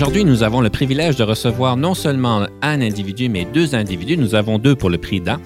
Aujourd'hui, 0.00 0.24
nous 0.24 0.42
avons 0.42 0.62
le 0.62 0.70
privilège 0.70 1.16
de 1.16 1.24
recevoir 1.24 1.76
non 1.76 1.92
seulement 1.92 2.46
un 2.62 2.80
individu, 2.80 3.28
mais 3.28 3.44
deux 3.44 3.74
individus. 3.74 4.16
Nous 4.16 4.34
avons 4.34 4.58
deux 4.58 4.74
pour 4.74 4.88
le 4.88 4.96
prix 4.96 5.20
d'un. 5.20 5.38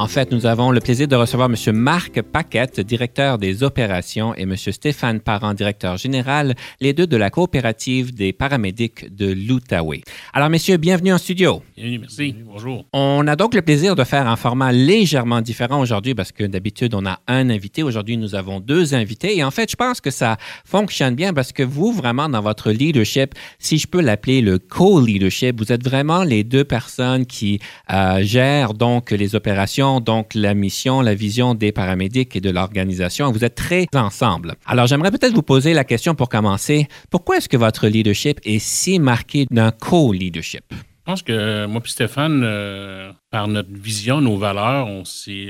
En 0.00 0.06
fait, 0.06 0.30
nous 0.30 0.46
avons 0.46 0.70
le 0.70 0.78
plaisir 0.78 1.08
de 1.08 1.16
recevoir 1.16 1.50
M. 1.50 1.76
Marc 1.76 2.22
Paquette, 2.22 2.78
directeur 2.78 3.36
des 3.36 3.64
opérations, 3.64 4.32
et 4.36 4.42
M. 4.42 4.56
Stéphane 4.56 5.18
Parent, 5.18 5.54
directeur 5.54 5.96
général, 5.96 6.54
les 6.80 6.92
deux 6.92 7.08
de 7.08 7.16
la 7.16 7.30
coopérative 7.30 8.14
des 8.14 8.32
paramédics 8.32 9.12
de 9.12 9.32
l'Outaouais. 9.32 10.02
Alors, 10.32 10.50
messieurs, 10.50 10.76
bienvenue 10.76 11.12
en 11.12 11.18
studio. 11.18 11.64
Bienvenue, 11.76 11.98
merci. 11.98 12.32
Bonjour. 12.46 12.84
On 12.92 13.26
a 13.26 13.34
donc 13.34 13.54
le 13.54 13.62
plaisir 13.62 13.96
de 13.96 14.04
faire 14.04 14.28
un 14.28 14.36
format 14.36 14.70
légèrement 14.70 15.40
différent 15.40 15.80
aujourd'hui 15.80 16.14
parce 16.14 16.30
que 16.30 16.44
d'habitude, 16.44 16.94
on 16.94 17.04
a 17.04 17.18
un 17.26 17.50
invité. 17.50 17.82
Aujourd'hui, 17.82 18.16
nous 18.18 18.36
avons 18.36 18.60
deux 18.60 18.94
invités. 18.94 19.36
Et 19.36 19.42
en 19.42 19.50
fait, 19.50 19.68
je 19.68 19.74
pense 19.74 20.00
que 20.00 20.12
ça 20.12 20.36
fonctionne 20.64 21.16
bien 21.16 21.34
parce 21.34 21.50
que 21.50 21.64
vous, 21.64 21.90
vraiment, 21.90 22.28
dans 22.28 22.40
votre 22.40 22.70
leadership, 22.70 23.34
si 23.58 23.78
je 23.78 23.88
peux 23.88 24.00
l'appeler 24.00 24.42
le 24.42 24.60
co-leadership, 24.60 25.58
vous 25.58 25.72
êtes 25.72 25.82
vraiment 25.82 26.22
les 26.22 26.44
deux 26.44 26.62
personnes 26.62 27.26
qui 27.26 27.58
euh, 27.92 28.22
gèrent 28.22 28.74
donc 28.74 29.10
les 29.10 29.34
opérations 29.34 29.87
donc 30.00 30.34
la 30.34 30.54
mission, 30.54 31.00
la 31.00 31.14
vision 31.14 31.54
des 31.54 31.72
paramédics 31.72 32.36
et 32.36 32.40
de 32.40 32.50
l'organisation. 32.50 33.30
Vous 33.32 33.44
êtes 33.44 33.54
très 33.54 33.86
ensemble. 33.94 34.54
Alors, 34.66 34.86
j'aimerais 34.86 35.10
peut-être 35.10 35.34
vous 35.34 35.42
poser 35.42 35.74
la 35.74 35.84
question 35.84 36.14
pour 36.14 36.28
commencer. 36.28 36.88
Pourquoi 37.10 37.38
est-ce 37.38 37.48
que 37.48 37.56
votre 37.56 37.88
leadership 37.88 38.40
est 38.44 38.58
si 38.58 38.98
marqué 38.98 39.46
d'un 39.50 39.70
co-leadership? 39.70 40.64
Je 40.70 41.12
pense 41.12 41.22
que 41.22 41.66
moi 41.66 41.80
et 41.84 41.88
Stéphane, 41.88 42.42
euh, 42.44 43.10
par 43.30 43.48
notre 43.48 43.72
vision, 43.72 44.20
nos 44.20 44.36
valeurs, 44.36 44.86
on 44.86 45.04
s'est, 45.04 45.48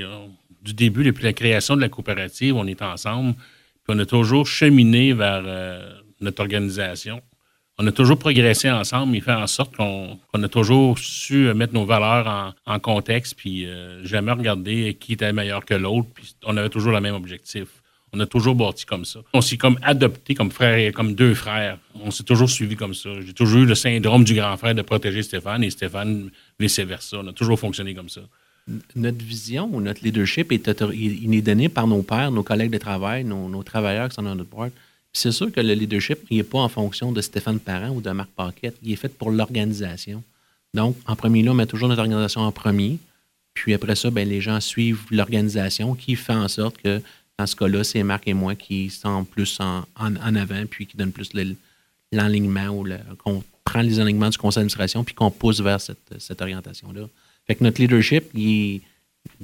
du 0.63 0.73
début, 0.73 1.03
depuis 1.03 1.23
la 1.23 1.33
création 1.33 1.75
de 1.75 1.81
la 1.81 1.89
coopérative, 1.89 2.55
on 2.55 2.65
est 2.65 2.81
ensemble. 2.81 3.33
Puis 3.33 3.95
on 3.95 3.99
a 3.99 4.05
toujours 4.05 4.47
cheminé 4.47 5.13
vers 5.13 5.43
euh, 5.45 5.91
notre 6.21 6.41
organisation 6.41 7.21
on 7.79 7.87
a 7.87 7.91
toujours 7.93 8.19
progressé 8.19 8.69
ensemble. 8.69 9.15
Il 9.15 9.21
fait 9.21 9.31
en 9.31 9.47
sorte 9.47 9.75
qu'on 9.77 10.19
a 10.33 10.47
toujours 10.49 10.99
su 10.99 11.53
mettre 11.53 11.73
nos 11.73 11.85
valeurs 11.85 12.53
en, 12.65 12.79
contexte, 12.79 13.35
puis 13.35 13.65
euh, 13.65 14.05
jamais 14.05 14.33
regarder 14.33 14.97
qui 14.99 15.13
était 15.13 15.31
meilleur 15.31 15.63
que 15.63 15.73
l'autre. 15.73 16.09
Puis 16.13 16.35
on 16.45 16.57
avait 16.57 16.69
toujours 16.69 16.91
le 16.91 16.99
même 16.99 17.15
objectif. 17.15 17.69
On 18.11 18.19
a 18.19 18.25
toujours 18.25 18.55
bâti 18.55 18.85
comme 18.85 19.05
ça. 19.05 19.19
On 19.33 19.39
s'est 19.39 19.55
comme 19.55 19.79
adopté 19.81 20.35
comme 20.35 20.51
frères, 20.51 20.91
comme 20.91 21.13
deux 21.13 21.33
frères. 21.33 21.77
On 22.03 22.11
s'est 22.11 22.23
toujours 22.23 22.49
suivi 22.49 22.75
comme 22.75 22.93
ça. 22.93 23.09
J'ai 23.25 23.33
toujours 23.33 23.61
eu 23.61 23.65
le 23.65 23.75
syndrome 23.75 24.25
du 24.25 24.33
grand 24.33 24.57
frère 24.57 24.75
de 24.75 24.81
protéger 24.81 25.23
Stéphane 25.23 25.63
et 25.63 25.69
Stéphane 25.69 26.31
vice-versa. 26.59 27.19
On 27.23 27.27
a 27.27 27.33
toujours 27.33 27.59
fonctionné 27.59 27.93
comme 27.93 28.09
ça. 28.09 28.21
Notre 28.95 29.23
vision 29.23 29.69
ou 29.71 29.79
notre 29.79 30.03
leadership 30.03 30.51
est, 30.51 30.69
il 30.93 31.33
est 31.33 31.41
donné 31.41 31.69
par 31.69 31.87
nos 31.87 32.03
pères, 32.03 32.31
nos 32.31 32.43
collègues 32.43 32.71
de 32.71 32.77
travail, 32.77 33.23
nos, 33.23 33.63
travailleurs 33.63 34.09
qui 34.09 34.15
sont 34.15 34.23
dans 34.23 34.35
notre 34.35 34.49
boîte. 34.49 34.73
C'est 35.19 35.33
sûr 35.33 35.51
que 35.51 35.59
le 35.59 35.73
leadership, 35.73 36.19
il 36.29 36.37
n'est 36.37 36.43
pas 36.43 36.59
en 36.59 36.69
fonction 36.69 37.11
de 37.11 37.19
Stéphane 37.19 37.59
Parent 37.59 37.89
ou 37.89 37.99
de 37.99 38.09
Marc 38.11 38.29
Paquette. 38.29 38.77
Il 38.81 38.93
est 38.93 38.95
fait 38.95 39.09
pour 39.09 39.31
l'organisation. 39.31 40.23
Donc, 40.73 40.95
en 41.07 41.17
premier 41.17 41.43
lieu, 41.43 41.51
on 41.51 41.55
met 41.55 41.65
toujours 41.65 41.89
notre 41.89 41.99
organisation 41.99 42.39
en 42.39 42.53
premier. 42.53 42.99
Puis 43.53 43.73
après 43.73 43.95
ça, 43.95 44.09
ben, 44.11 44.27
les 44.27 44.39
gens 44.39 44.61
suivent 44.61 45.03
l'organisation 45.11 45.93
qui 45.93 46.15
fait 46.15 46.31
en 46.31 46.47
sorte 46.47 46.77
que, 46.77 47.01
dans 47.37 47.45
ce 47.45 47.53
cas-là, 47.57 47.83
c'est 47.83 48.01
Marc 48.01 48.29
et 48.29 48.33
moi 48.33 48.55
qui 48.55 48.89
sont 48.89 49.25
plus 49.25 49.59
en, 49.59 49.83
avant, 49.97 50.65
puis 50.69 50.87
qui 50.87 50.95
donnent 50.95 51.11
plus 51.11 51.31
l'enlignement 52.13 52.69
ou 52.69 52.87
qu'on 53.17 53.43
prend 53.65 53.81
les 53.81 53.99
enlignements 53.99 54.29
du 54.29 54.37
conseil 54.37 54.61
d'administration 54.61 55.03
puis 55.03 55.15
qu'on 55.15 55.31
pousse 55.31 55.59
vers 55.59 55.81
cette, 55.81 56.41
orientation-là. 56.41 57.09
Fait 57.45 57.55
que 57.55 57.63
notre 57.65 57.81
leadership, 57.81 58.29
il 58.33 58.81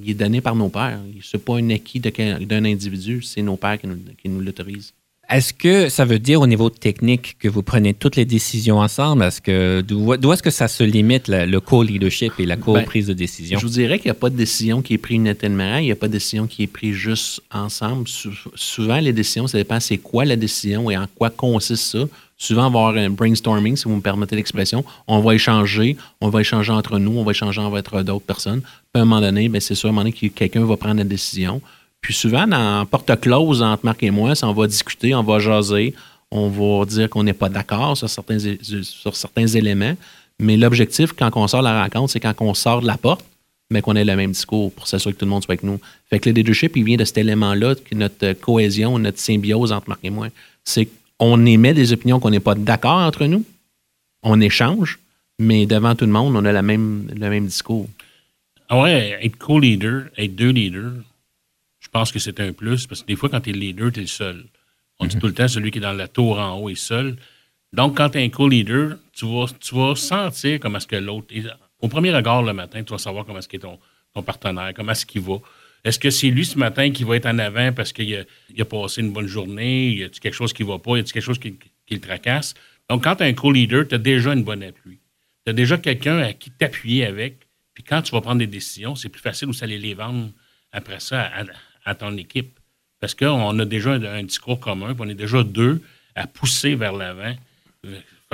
est, 0.07 0.13
donné 0.13 0.39
par 0.39 0.55
nos 0.55 0.69
pères. 0.69 1.01
Ce 1.21 1.35
n'est 1.35 1.43
pas 1.43 1.57
un 1.57 1.69
acquis 1.71 1.99
d'un 1.99 2.63
individu, 2.63 3.21
c'est 3.21 3.41
nos 3.41 3.57
pères 3.57 3.77
qui 3.77 3.87
nous, 3.87 3.99
qui 4.17 4.29
nous 4.29 4.39
l'autorisent. 4.39 4.93
Est-ce 5.29 5.53
que 5.53 5.89
ça 5.89 6.05
veut 6.05 6.19
dire 6.19 6.41
au 6.41 6.47
niveau 6.47 6.69
technique 6.69 7.37
que 7.39 7.47
vous 7.47 7.63
prenez 7.63 7.93
toutes 7.93 8.15
les 8.15 8.25
décisions 8.25 8.77
ensemble? 8.79 9.23
Est-ce 9.23 9.41
que 9.41 9.81
d'où 9.81 10.13
est-ce 10.13 10.43
que 10.43 10.51
ça 10.51 10.67
se 10.67 10.83
limite 10.83 11.27
le 11.27 11.59
co-leadership 11.59 12.33
et 12.39 12.45
la 12.45 12.57
co-prise 12.57 13.07
de 13.07 13.13
décision? 13.13 13.57
Je 13.59 13.65
vous 13.65 13.71
dirais 13.71 13.97
qu'il 13.97 14.07
n'y 14.07 14.17
a 14.17 14.19
pas 14.19 14.29
de 14.29 14.35
décision 14.35 14.81
qui 14.81 14.93
est 14.93 14.97
prise 14.97 15.15
unilatéralement, 15.15 15.77
il 15.77 15.85
n'y 15.85 15.91
a 15.91 15.95
pas 15.95 16.07
de 16.07 16.13
décision 16.13 16.45
qui 16.45 16.63
est 16.63 16.67
prise 16.67 16.93
juste 16.93 17.41
ensemble. 17.51 18.07
souvent, 18.55 18.99
les 18.99 19.13
décisions, 19.13 19.47
ça 19.47 19.57
dépend 19.57 19.79
c'est 19.79 19.97
quoi 19.97 20.25
la 20.25 20.35
décision 20.35 20.91
et 20.91 20.97
en 20.97 21.07
quoi 21.15 21.29
consiste 21.29 21.91
ça. 21.91 22.05
Souvent, 22.37 22.67
on 22.67 22.69
va 22.69 22.79
avoir 22.79 22.95
un 22.95 23.09
brainstorming, 23.09 23.77
si 23.77 23.85
vous 23.85 23.95
me 23.95 24.01
permettez 24.01 24.35
l'expression. 24.35 24.83
On 25.07 25.21
va 25.21 25.35
échanger, 25.35 25.95
on 26.19 26.29
va 26.29 26.41
échanger 26.41 26.71
entre 26.71 26.99
nous, 26.99 27.17
on 27.17 27.23
va 27.23 27.31
échanger 27.31 27.61
avec 27.61 27.87
d'autres 28.05 28.25
personnes. 28.25 28.61
Puis 28.61 28.99
à 28.99 28.99
un 28.99 29.05
moment 29.05 29.21
donné, 29.21 29.47
ben, 29.47 29.61
c'est 29.61 29.75
sûr, 29.75 29.87
à 29.87 29.89
un 29.89 29.93
moment 29.93 30.01
donné, 30.01 30.11
que 30.11 30.27
quelqu'un 30.27 30.65
va 30.65 30.75
prendre 30.75 30.97
la 30.97 31.05
décision. 31.05 31.61
Puis 32.05 32.13
souvent, 32.13 32.45
dans 32.45 32.85
porte 32.85 33.19
close 33.19 33.63
entre 33.63 33.83
Marc 33.83 34.03
et 34.03 34.11
moi, 34.11 34.33
on 34.43 34.53
va 34.53 34.67
discuter, 34.67 35.15
on 35.15 35.23
va 35.23 35.39
jaser, 35.39 35.95
on 36.29 36.49
va 36.49 36.85
dire 36.85 37.09
qu'on 37.09 37.23
n'est 37.23 37.33
pas 37.33 37.49
d'accord 37.49 37.97
sur 37.97 38.07
certains, 38.07 38.37
sur 38.83 39.15
certains 39.15 39.47
éléments. 39.47 39.95
Mais 40.39 40.55
l'objectif, 40.55 41.13
quand 41.13 41.31
on 41.35 41.47
sort 41.47 41.61
de 41.61 41.65
la 41.65 41.81
rencontre, 41.81 42.11
c'est 42.11 42.19
quand 42.19 42.35
on 42.41 42.53
sort 42.53 42.81
de 42.81 42.85
la 42.85 42.99
porte, 42.99 43.25
mais 43.71 43.81
qu'on 43.81 43.95
ait 43.95 44.05
le 44.05 44.15
même 44.15 44.33
discours 44.33 44.71
pour 44.71 44.87
s'assurer 44.87 45.15
que 45.15 45.19
tout 45.19 45.25
le 45.25 45.31
monde 45.31 45.43
soit 45.43 45.53
avec 45.53 45.63
nous. 45.63 45.79
Fait 46.07 46.19
que 46.19 46.29
le 46.29 46.35
leadership, 46.35 46.77
il 46.77 46.83
vient 46.83 46.97
de 46.97 47.05
cet 47.05 47.17
élément-là, 47.17 47.73
notre 47.93 48.33
cohésion, 48.33 48.99
notre 48.99 49.17
symbiose 49.17 49.71
entre 49.71 49.89
Marc 49.89 50.01
et 50.03 50.11
moi. 50.11 50.27
C'est 50.63 50.87
qu'on 51.17 51.43
émet 51.43 51.73
des 51.73 51.91
opinions 51.91 52.19
qu'on 52.19 52.29
n'est 52.29 52.39
pas 52.39 52.53
d'accord 52.53 52.99
entre 52.99 53.25
nous, 53.25 53.43
on 54.21 54.39
échange, 54.41 54.99
mais 55.39 55.65
devant 55.65 55.95
tout 55.95 56.05
le 56.05 56.11
monde, 56.11 56.35
on 56.35 56.45
a 56.45 56.61
même, 56.61 57.09
le 57.15 57.29
même 57.31 57.47
discours. 57.47 57.89
Ah 58.69 58.83
ouais, 58.83 59.17
être 59.23 59.37
co-leader, 59.39 60.03
être 60.19 60.35
deux 60.35 60.51
leaders, 60.51 60.93
pense 61.95 62.11
que 62.11 62.19
c'est 62.19 62.41
un 62.41 62.51
plus 62.51 62.87
parce 62.87 63.03
que 63.03 63.07
des 63.07 63.15
fois, 63.15 63.29
quand 63.29 63.39
tu 63.39 63.51
es 63.51 63.53
le 63.53 63.59
leader, 63.59 63.89
tu 63.89 63.99
es 63.99 64.03
le 64.03 64.07
seul. 64.07 64.43
On 64.99 65.05
dit 65.05 65.15
mhm. 65.15 65.21
tout 65.21 65.27
le 65.27 65.33
temps 65.33 65.47
celui 65.47 65.71
qui 65.71 65.77
est 65.77 65.81
dans 65.81 65.93
la 65.93 66.09
tour 66.09 66.37
en 66.37 66.59
haut 66.59 66.69
est 66.69 66.75
seul. 66.75 67.15
Donc, 67.71 67.95
quand 67.95 68.09
tu 68.09 68.17
es 68.17 68.23
un 68.25 68.29
co-leader, 68.29 68.97
tu 69.13 69.25
vas, 69.25 69.45
tu 69.61 69.73
vas 69.75 69.95
sentir 69.95 70.59
comment 70.59 70.77
est-ce 70.77 70.87
que 70.87 70.97
l'autre 70.97 71.27
est. 71.33 71.45
Au 71.79 71.87
premier 71.87 72.13
regard 72.13 72.43
le 72.43 72.51
matin, 72.51 72.83
tu 72.83 72.91
vas 72.91 72.97
savoir 72.97 73.25
comment 73.25 73.39
est-ce 73.39 73.57
ton, 73.57 73.79
ton 74.13 74.23
partenaire, 74.23 74.73
comment 74.75 74.91
est-ce 74.91 75.05
qu'il 75.05 75.21
va. 75.21 75.35
Est-ce 75.85 75.97
que 75.97 76.09
c'est 76.09 76.27
lui 76.27 76.45
ce 76.45 76.57
matin 76.57 76.91
qui 76.91 77.05
va 77.05 77.15
être 77.15 77.27
en 77.27 77.39
avant 77.39 77.71
parce 77.71 77.93
qu'il 77.93 78.13
a, 78.13 78.23
il 78.53 78.61
a 78.61 78.65
passé 78.65 78.99
une 78.99 79.13
bonne 79.13 79.27
journée? 79.27 79.93
Y 79.93 80.03
a 80.03 80.09
quelque 80.09 80.33
chose 80.33 80.51
qui 80.51 80.63
va 80.63 80.79
pas? 80.79 80.97
Y 80.97 80.99
a 80.99 81.03
quelque 81.03 81.21
chose 81.21 81.39
qui, 81.39 81.57
qui 81.85 81.93
le 81.93 82.01
tracasse? 82.01 82.55
Donc, 82.89 83.05
quand 83.05 83.15
tu 83.15 83.23
es 83.23 83.27
un 83.27 83.33
co-leader, 83.33 83.87
tu 83.87 83.95
as 83.95 83.99
déjà 83.99 84.33
une 84.33 84.43
bonne 84.43 84.63
appui. 84.63 84.99
Tu 85.45 85.51
as 85.51 85.53
déjà 85.53 85.77
quelqu'un 85.77 86.17
à 86.19 86.33
qui 86.33 86.51
t'appuyer 86.51 87.05
avec. 87.05 87.47
Puis 87.73 87.83
quand 87.85 88.01
tu 88.01 88.11
vas 88.11 88.19
prendre 88.19 88.39
des 88.39 88.47
décisions, 88.47 88.95
c'est 88.95 89.09
plus 89.09 89.21
facile 89.21 89.47
aussi 89.47 89.63
aller 89.63 89.79
les 89.79 89.93
vendre 89.93 90.29
après 90.73 90.99
ça 90.99 91.21
à 91.21 91.43
ton 91.93 92.17
équipe. 92.17 92.57
Parce 92.99 93.13
qu'on 93.13 93.59
a 93.59 93.65
déjà 93.65 93.91
un, 93.91 94.23
discours 94.23 94.59
commun, 94.59 94.95
puis 94.95 95.03
on 95.05 95.09
est 95.09 95.13
déjà 95.13 95.43
deux 95.43 95.81
à 96.15 96.25
pousser 96.25 96.73
vers 96.73 96.93
l'avant 96.93 97.35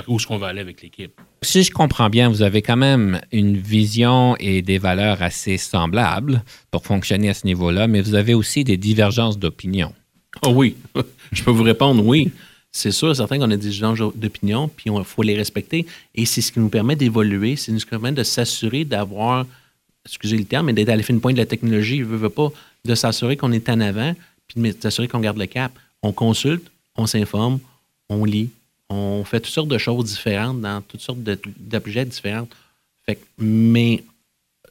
où 0.07 0.15
est-ce 0.15 0.27
qu'on 0.27 0.37
va 0.37 0.47
aller 0.47 0.61
avec 0.61 0.81
l'équipe. 0.81 1.19
Si 1.41 1.63
je 1.63 1.71
comprends 1.71 2.09
bien, 2.09 2.29
vous 2.29 2.41
avez 2.41 2.61
quand 2.61 2.77
même 2.77 3.21
une 3.31 3.57
vision 3.57 4.35
et 4.39 4.61
des 4.61 4.77
valeurs 4.77 5.21
assez 5.21 5.57
semblables 5.57 6.43
pour 6.71 6.85
fonctionner 6.85 7.29
à 7.29 7.33
ce 7.33 7.45
niveau-là, 7.45 7.87
mais 7.87 8.01
vous 8.01 8.15
avez 8.15 8.33
aussi 8.33 8.63
des 8.63 8.77
divergences 8.77 9.37
d'opinion. 9.37 9.93
Oh 10.43 10.51
oui, 10.55 10.75
je 11.31 11.43
peux 11.43 11.51
vous 11.51 11.63
répondre 11.63 12.05
oui. 12.05 12.31
C'est 12.73 12.91
sûr, 12.91 13.13
certain 13.13 13.37
qu'on 13.37 13.51
a 13.51 13.57
des 13.57 13.69
divergences 13.69 14.15
d'opinion, 14.15 14.69
puis 14.69 14.89
il 14.89 15.03
faut 15.03 15.23
les 15.23 15.35
respecter. 15.35 15.85
Et 16.15 16.25
c'est 16.25 16.41
ce 16.41 16.53
qui 16.53 16.59
nous 16.59 16.69
permet 16.69 16.95
d'évoluer, 16.95 17.57
c'est 17.57 17.77
ce 17.77 17.85
qui 17.85 17.93
nous 17.93 17.99
permet 18.01 18.13
de 18.13 18.23
s'assurer 18.23 18.85
d'avoir, 18.85 19.45
excusez 20.05 20.37
le 20.37 20.45
terme, 20.45 20.67
mais 20.67 20.73
d'être 20.73 20.89
à 20.89 20.95
la 20.95 21.03
fine 21.03 21.19
pointe 21.19 21.35
de 21.35 21.41
la 21.41 21.45
technologie. 21.45 21.99
Je 21.99 22.05
veux, 22.05 22.15
veux 22.15 22.29
pas 22.29 22.49
de 22.85 22.95
s'assurer 22.95 23.37
qu'on 23.37 23.51
est 23.51 23.69
en 23.69 23.79
avant, 23.79 24.15
puis 24.47 24.61
de 24.61 24.75
s'assurer 24.79 25.07
qu'on 25.07 25.19
garde 25.19 25.37
le 25.37 25.45
cap. 25.45 25.71
On 26.01 26.11
consulte, 26.11 26.69
on 26.95 27.05
s'informe, 27.05 27.59
on 28.09 28.25
lit, 28.25 28.49
on 28.89 29.23
fait 29.23 29.39
toutes 29.39 29.53
sortes 29.53 29.69
de 29.69 29.77
choses 29.77 30.05
différentes 30.05 30.61
dans 30.61 30.81
toutes 30.81 31.01
sortes 31.01 31.19
d'objets 31.21 32.05
différents. 32.05 32.47
Fait 33.05 33.15
que, 33.15 33.25
mais 33.37 34.03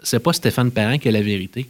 c'est 0.03 0.21
pas 0.21 0.33
Stéphane 0.33 0.71
Parent 0.71 0.99
qui 0.99 1.09
a 1.09 1.13
la 1.13 1.23
vérité. 1.23 1.69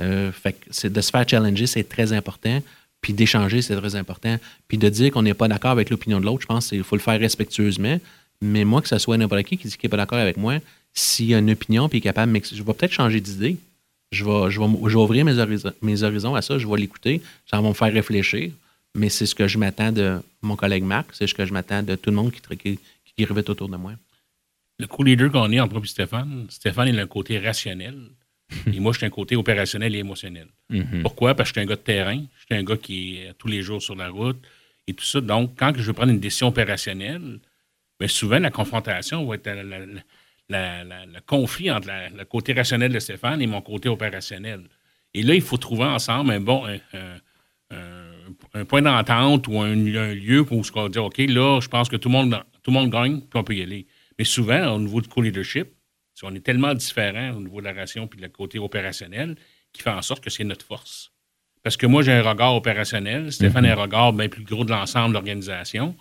Euh, 0.00 0.32
fait 0.32 0.56
c'est 0.70 0.92
de 0.92 1.00
se 1.00 1.10
faire 1.10 1.28
challenger, 1.28 1.66
c'est 1.66 1.84
très 1.84 2.12
important. 2.12 2.62
Puis 3.00 3.12
d'échanger, 3.12 3.62
c'est 3.62 3.76
très 3.76 3.94
important. 3.94 4.36
Puis 4.68 4.78
de 4.78 4.88
dire 4.88 5.12
qu'on 5.12 5.22
n'est 5.22 5.34
pas 5.34 5.48
d'accord 5.48 5.70
avec 5.70 5.90
l'opinion 5.90 6.18
de 6.18 6.24
l'autre, 6.24 6.42
je 6.42 6.46
pense 6.46 6.68
qu'il 6.68 6.82
faut 6.82 6.96
le 6.96 7.02
faire 7.02 7.20
respectueusement. 7.20 8.00
Mais 8.40 8.64
moi, 8.64 8.82
que 8.82 8.88
ce 8.88 8.98
soit 8.98 9.16
n'importe 9.16 9.44
qui 9.44 9.56
qui 9.56 9.68
dit 9.68 9.76
qu'il 9.76 9.88
n'est 9.88 9.90
pas 9.90 9.96
d'accord 9.96 10.18
avec 10.18 10.36
moi, 10.36 10.58
s'il 10.92 11.32
a 11.34 11.38
une 11.38 11.50
opinion 11.50 11.88
puis 11.88 11.98
est 11.98 12.02
capable, 12.02 12.38
je 12.42 12.62
vais 12.62 12.72
peut-être 12.72 12.92
changer 12.92 13.20
d'idée 13.20 13.58
je 14.12 14.24
vais, 14.24 14.50
je 14.50 14.60
vais, 14.60 14.94
ouvrir 14.94 15.24
mes 15.24 15.38
horizons, 15.38 15.72
mes 15.82 16.02
horizons 16.02 16.34
à 16.34 16.42
ça, 16.42 16.58
je 16.58 16.66
vais 16.66 16.76
l'écouter, 16.76 17.22
ça 17.46 17.60
va 17.60 17.68
me 17.68 17.74
faire 17.74 17.92
réfléchir, 17.92 18.52
mais 18.94 19.08
c'est 19.08 19.26
ce 19.26 19.34
que 19.34 19.46
je 19.48 19.58
m'attends 19.58 19.92
de 19.92 20.18
mon 20.42 20.56
collègue 20.56 20.84
Marc, 20.84 21.08
c'est 21.12 21.26
ce 21.26 21.34
que 21.34 21.44
je 21.44 21.52
m'attends 21.52 21.82
de 21.82 21.96
tout 21.96 22.10
le 22.10 22.16
monde 22.16 22.32
qui, 22.32 22.40
qui, 22.56 22.78
qui 23.04 23.24
gravitent 23.24 23.50
autour 23.50 23.68
de 23.68 23.76
moi. 23.76 23.92
Le 24.78 24.86
co-leader 24.86 25.30
qu'on 25.32 25.50
est 25.52 25.60
entre 25.60 25.74
moi 25.74 25.82
et 25.84 25.88
Stéphane, 25.88 26.46
Stéphane 26.50 26.88
est 26.88 26.92
le 26.92 27.06
côté 27.06 27.38
rationnel. 27.38 27.96
et 28.72 28.78
moi, 28.78 28.92
je 28.92 28.98
suis 28.98 29.06
un 29.06 29.10
côté 29.10 29.34
opérationnel 29.34 29.94
et 29.94 29.98
émotionnel. 29.98 30.46
Mhm. 30.70 31.02
Pourquoi? 31.02 31.34
Parce 31.34 31.50
que 31.50 31.54
je 31.56 31.60
suis 31.60 31.66
un 31.66 31.68
gars 31.68 31.76
de 31.76 31.80
terrain. 31.80 32.22
Je 32.40 32.44
suis 32.44 32.54
un 32.54 32.62
gars 32.62 32.76
qui 32.76 33.16
est 33.16 33.32
tous 33.38 33.48
les 33.48 33.62
jours 33.62 33.82
sur 33.82 33.96
la 33.96 34.08
route 34.08 34.40
et 34.86 34.94
tout 34.94 35.04
ça. 35.04 35.20
Donc, 35.20 35.54
quand 35.58 35.72
je 35.76 35.82
veux 35.82 35.92
prendre 35.94 36.12
une 36.12 36.20
décision 36.20 36.48
opérationnelle, 36.48 37.40
bien 37.98 38.08
souvent, 38.08 38.38
la 38.38 38.50
confrontation 38.50 39.26
va 39.26 39.34
être 39.36 39.46
la- 39.46 39.62
la- 39.62 39.86
la- 39.86 40.02
la- 40.48 40.84
le 40.84 41.20
conflit 41.26 41.70
entre 41.70 41.88
le 42.16 42.24
côté 42.24 42.52
rationnel 42.52 42.92
de 42.92 42.98
Stéphane 42.98 43.40
et 43.42 43.46
mon 43.46 43.60
côté 43.62 43.88
opérationnel. 43.88 44.68
Et 45.14 45.22
là, 45.22 45.34
il 45.34 45.42
faut 45.42 45.56
trouver 45.56 45.84
ensemble 45.84 46.30
un 46.30 46.40
bon 46.40 46.66
un, 46.66 46.78
un- 46.92 47.20
un- 47.70 48.12
un 48.54 48.64
point 48.64 48.82
d'entente 48.82 49.48
ou 49.48 49.60
un, 49.60 49.72
un 49.72 50.14
lieu 50.14 50.40
où 50.42 50.62
on 50.74 50.82
va 50.82 50.88
dire 50.88 51.04
OK, 51.04 51.18
là, 51.18 51.60
je 51.60 51.68
pense 51.68 51.88
que 51.88 51.96
tout 51.96 52.08
le 52.08 52.12
monde, 52.12 52.42
tout 52.62 52.70
le 52.70 52.74
monde 52.74 52.90
gagne, 52.90 53.20
puis 53.20 53.30
on 53.38 53.44
peut 53.44 53.54
y 53.54 53.62
aller. 53.62 53.86
Mais 54.18 54.24
souvent, 54.24 54.74
au 54.74 54.78
niveau 54.78 55.00
du 55.00 55.08
co-leadership, 55.08 55.68
si 56.14 56.24
on 56.24 56.34
est 56.34 56.40
tellement 56.40 56.74
différents 56.74 57.32
au 57.32 57.40
niveau 57.40 57.60
de 57.60 57.66
la 57.66 57.72
ration 57.74 58.06
puis 58.06 58.20
le 58.20 58.28
côté 58.28 58.58
opérationnel, 58.58 59.36
qui 59.72 59.82
fait 59.82 59.90
en 59.90 60.00
sorte 60.02 60.22
que 60.24 60.30
c'est 60.30 60.44
notre 60.44 60.64
force. 60.64 61.12
Parce 61.62 61.76
que 61.76 61.86
moi, 61.86 62.02
j'ai 62.02 62.12
un 62.12 62.22
regard 62.22 62.54
opérationnel, 62.54 63.32
Stéphane 63.32 63.66
a 63.66 63.72
un 63.72 63.74
regard 63.82 64.12
bien 64.12 64.28
plus 64.28 64.44
gros 64.44 64.64
de 64.64 64.70
l'ensemble 64.70 65.08
de 65.08 65.12
l'organisation, 65.14 65.94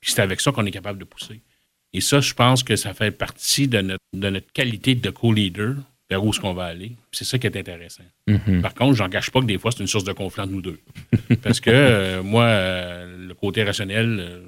puis 0.00 0.12
c'est 0.12 0.20
avec 0.22 0.40
ça 0.40 0.52
qu'on 0.52 0.66
est 0.66 0.70
capable 0.70 0.98
de 0.98 1.04
pousser. 1.04 1.40
Et 1.96 2.02
ça, 2.02 2.20
je 2.20 2.34
pense 2.34 2.62
que 2.62 2.76
ça 2.76 2.92
fait 2.92 3.10
partie 3.10 3.68
de 3.68 3.80
notre, 3.80 4.04
de 4.12 4.28
notre 4.28 4.52
qualité 4.52 4.94
de 4.94 5.08
co-leader 5.08 5.76
vers 6.10 6.22
où 6.22 6.28
est-ce 6.28 6.40
qu'on 6.40 6.52
va 6.52 6.66
aller. 6.66 6.92
C'est 7.10 7.24
ça 7.24 7.38
qui 7.38 7.46
est 7.46 7.56
intéressant. 7.56 8.02
Mhm. 8.26 8.60
Par 8.60 8.74
contre, 8.74 8.94
j'en 8.96 9.08
cache 9.08 9.30
pas 9.30 9.40
que 9.40 9.46
des 9.46 9.56
fois, 9.56 9.72
c'est 9.72 9.80
une 9.80 9.86
source 9.86 10.04
de 10.04 10.12
conflit 10.12 10.42
entre 10.42 10.52
nous 10.52 10.60
deux. 10.60 10.78
Parce 11.42 11.58
que 11.58 11.70
euh, 11.70 12.22
moi, 12.22 12.44
euh, 12.44 13.28
le 13.28 13.32
côté 13.32 13.64
rationnel, 13.64 14.18
euh, 14.20 14.40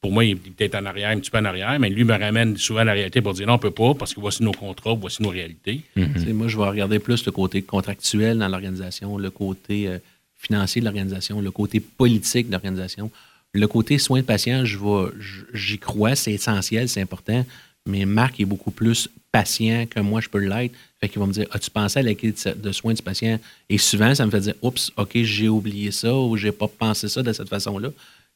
pour 0.00 0.10
moi, 0.10 0.24
il 0.24 0.32
est 0.32 0.34
peut-être 0.34 0.74
en 0.74 0.86
arrière, 0.86 1.10
un 1.10 1.20
petit 1.20 1.30
peu 1.30 1.38
en 1.38 1.44
arrière, 1.44 1.78
mais 1.78 1.88
lui 1.88 2.02
me 2.02 2.18
ramène 2.18 2.56
souvent 2.56 2.80
à 2.80 2.84
la 2.84 2.94
réalité 2.94 3.22
pour 3.22 3.32
dire 3.32 3.46
non, 3.46 3.54
on 3.54 3.58
peut 3.58 3.70
pas, 3.70 3.94
parce 3.94 4.12
que 4.12 4.18
voici 4.18 4.42
nos 4.42 4.50
contrats, 4.50 4.94
voici 4.94 5.22
nos 5.22 5.30
réalités. 5.30 5.82
Sais, 5.94 6.32
Moi, 6.32 6.48
je 6.48 6.58
vais 6.58 6.64
regarder 6.64 6.98
plus 6.98 7.24
le 7.24 7.30
côté 7.30 7.62
contractuel 7.62 8.38
dans 8.38 8.48
l'organisation, 8.48 9.18
le 9.18 9.30
côté 9.30 9.86
euh, 9.86 9.98
financier 10.34 10.80
de 10.80 10.86
l'organisation, 10.86 11.40
le 11.40 11.52
côté 11.52 11.78
politique 11.78 12.48
de 12.48 12.52
l'organisation. 12.52 13.12
Le 13.58 13.66
côté 13.66 13.98
soins 13.98 14.20
de 14.20 14.24
patient, 14.24 14.64
j'y 14.64 15.78
crois, 15.78 16.14
c'est 16.14 16.32
essentiel, 16.32 16.88
c'est 16.88 17.00
important, 17.00 17.44
mais 17.86 18.04
Marc 18.06 18.38
est 18.38 18.44
beaucoup 18.44 18.70
plus 18.70 19.08
patient 19.32 19.86
que 19.90 19.98
moi, 19.98 20.20
je 20.20 20.28
peux 20.28 20.38
l'être. 20.38 20.74
Fait 21.00 21.08
qu'il 21.08 21.18
va 21.18 21.26
me 21.26 21.32
dire 21.32 21.46
As-tu 21.50 21.68
pensé 21.70 21.98
à 21.98 22.02
l'équipe 22.02 22.36
de 22.56 22.72
soins 22.72 22.94
du 22.94 23.02
patient? 23.02 23.40
Et 23.68 23.78
souvent, 23.78 24.14
ça 24.14 24.24
me 24.26 24.30
fait 24.30 24.40
dire 24.40 24.54
Oups, 24.62 24.92
OK, 24.96 25.10
j'ai 25.22 25.48
oublié 25.48 25.90
ça 25.90 26.14
ou 26.14 26.36
j'ai 26.36 26.52
pas 26.52 26.68
pensé 26.68 27.08
ça 27.08 27.22
de 27.22 27.32
cette 27.32 27.48
façon-là. 27.48 27.90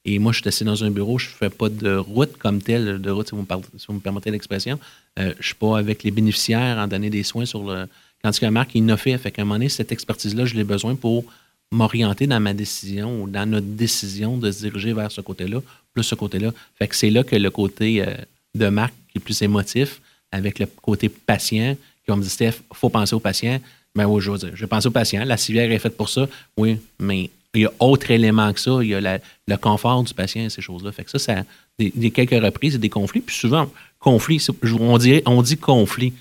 Et 0.04 0.18
moi, 0.18 0.32
je 0.32 0.40
suis 0.40 0.48
assis 0.48 0.64
dans 0.64 0.82
un 0.82 0.90
bureau, 0.90 1.18
je 1.18 1.28
fais 1.28 1.50
pas 1.50 1.68
de 1.68 1.94
route 1.94 2.36
comme 2.36 2.60
telle, 2.60 3.00
de 3.00 3.10
route, 3.10 3.28
si 3.28 3.36
vous 3.36 3.42
me, 3.42 3.46
parlez- 3.46 3.64
si 3.76 3.86
vous 3.86 3.94
me 3.94 4.00
permettez 4.00 4.32
l'expression. 4.32 4.80
Euh, 5.20 5.32
je 5.38 5.46
suis 5.46 5.54
pas 5.54 5.78
avec 5.78 6.02
les 6.02 6.10
bénéficiaires 6.10 6.78
en 6.78 6.88
donner 6.88 7.10
des 7.10 7.22
soins 7.22 7.44
sur 7.44 7.62
le. 7.62 7.86
Tandis 8.24 8.40
que 8.40 8.46
Marc, 8.46 8.74
il 8.74 8.86
l'a 8.86 8.96
fait. 8.96 9.16
Fait 9.18 9.30
qu'à 9.30 9.42
un 9.42 9.44
moment 9.44 9.54
donné, 9.54 9.68
cette 9.68 9.92
expertise-là, 9.92 10.46
je 10.46 10.56
l'ai 10.56 10.64
besoin 10.64 10.96
pour 10.96 11.24
m'orienter 11.72 12.26
dans 12.26 12.38
ma 12.38 12.54
décision 12.54 13.22
ou 13.22 13.28
dans 13.28 13.48
notre 13.48 13.66
décision 13.66 14.36
de 14.36 14.50
se 14.52 14.60
diriger 14.60 14.92
vers 14.92 15.10
ce 15.10 15.20
côté-là, 15.20 15.60
plus 15.92 16.04
ce 16.04 16.14
côté-là. 16.14 16.52
Fait 16.78 16.86
que 16.86 16.94
c'est 16.94 17.10
là 17.10 17.24
que 17.24 17.34
le 17.34 17.50
côté 17.50 18.02
euh, 18.02 18.14
de 18.54 18.68
Marc 18.68 18.94
qui 19.10 19.18
est 19.18 19.20
plus 19.20 19.42
émotif, 19.42 20.00
avec 20.30 20.58
le 20.58 20.66
côté 20.66 21.08
patient, 21.08 21.76
qui 22.04 22.10
va 22.10 22.16
me 22.16 22.22
dire, 22.22 22.30
Steph, 22.30 22.62
faut 22.72 22.88
penser 22.88 23.14
au 23.14 23.20
patient. 23.20 23.60
Ben 23.94 24.06
oui, 24.06 24.22
je 24.22 24.66
pense 24.66 24.86
au 24.86 24.90
patient. 24.90 25.24
La 25.24 25.36
civière 25.36 25.70
est 25.70 25.78
faite 25.78 25.96
pour 25.96 26.08
ça. 26.08 26.26
Oui, 26.56 26.78
mais 26.98 27.30
il 27.54 27.62
y 27.62 27.66
a 27.66 27.72
autre 27.80 28.10
élément 28.10 28.50
que 28.52 28.60
ça. 28.60 28.78
Il 28.80 28.88
y 28.88 28.94
a 28.94 29.00
le 29.00 29.56
confort 29.56 30.02
du 30.02 30.14
patient 30.14 30.44
et 30.44 30.50
ces 30.50 30.62
choses-là. 30.62 30.92
Fait 30.92 31.04
que 31.04 31.10
ça, 31.10 31.18
ça 31.18 31.42
des, 31.78 32.10
quelques 32.10 32.42
reprises, 32.42 32.78
des 32.78 32.88
conflits. 32.88 33.20
Puis 33.20 33.36
souvent, 33.36 33.70
conflit, 33.98 34.44
on, 34.80 34.98
dirait, 34.98 35.22
on 35.26 35.42
dit 35.42 35.56
conflit, 35.56 36.12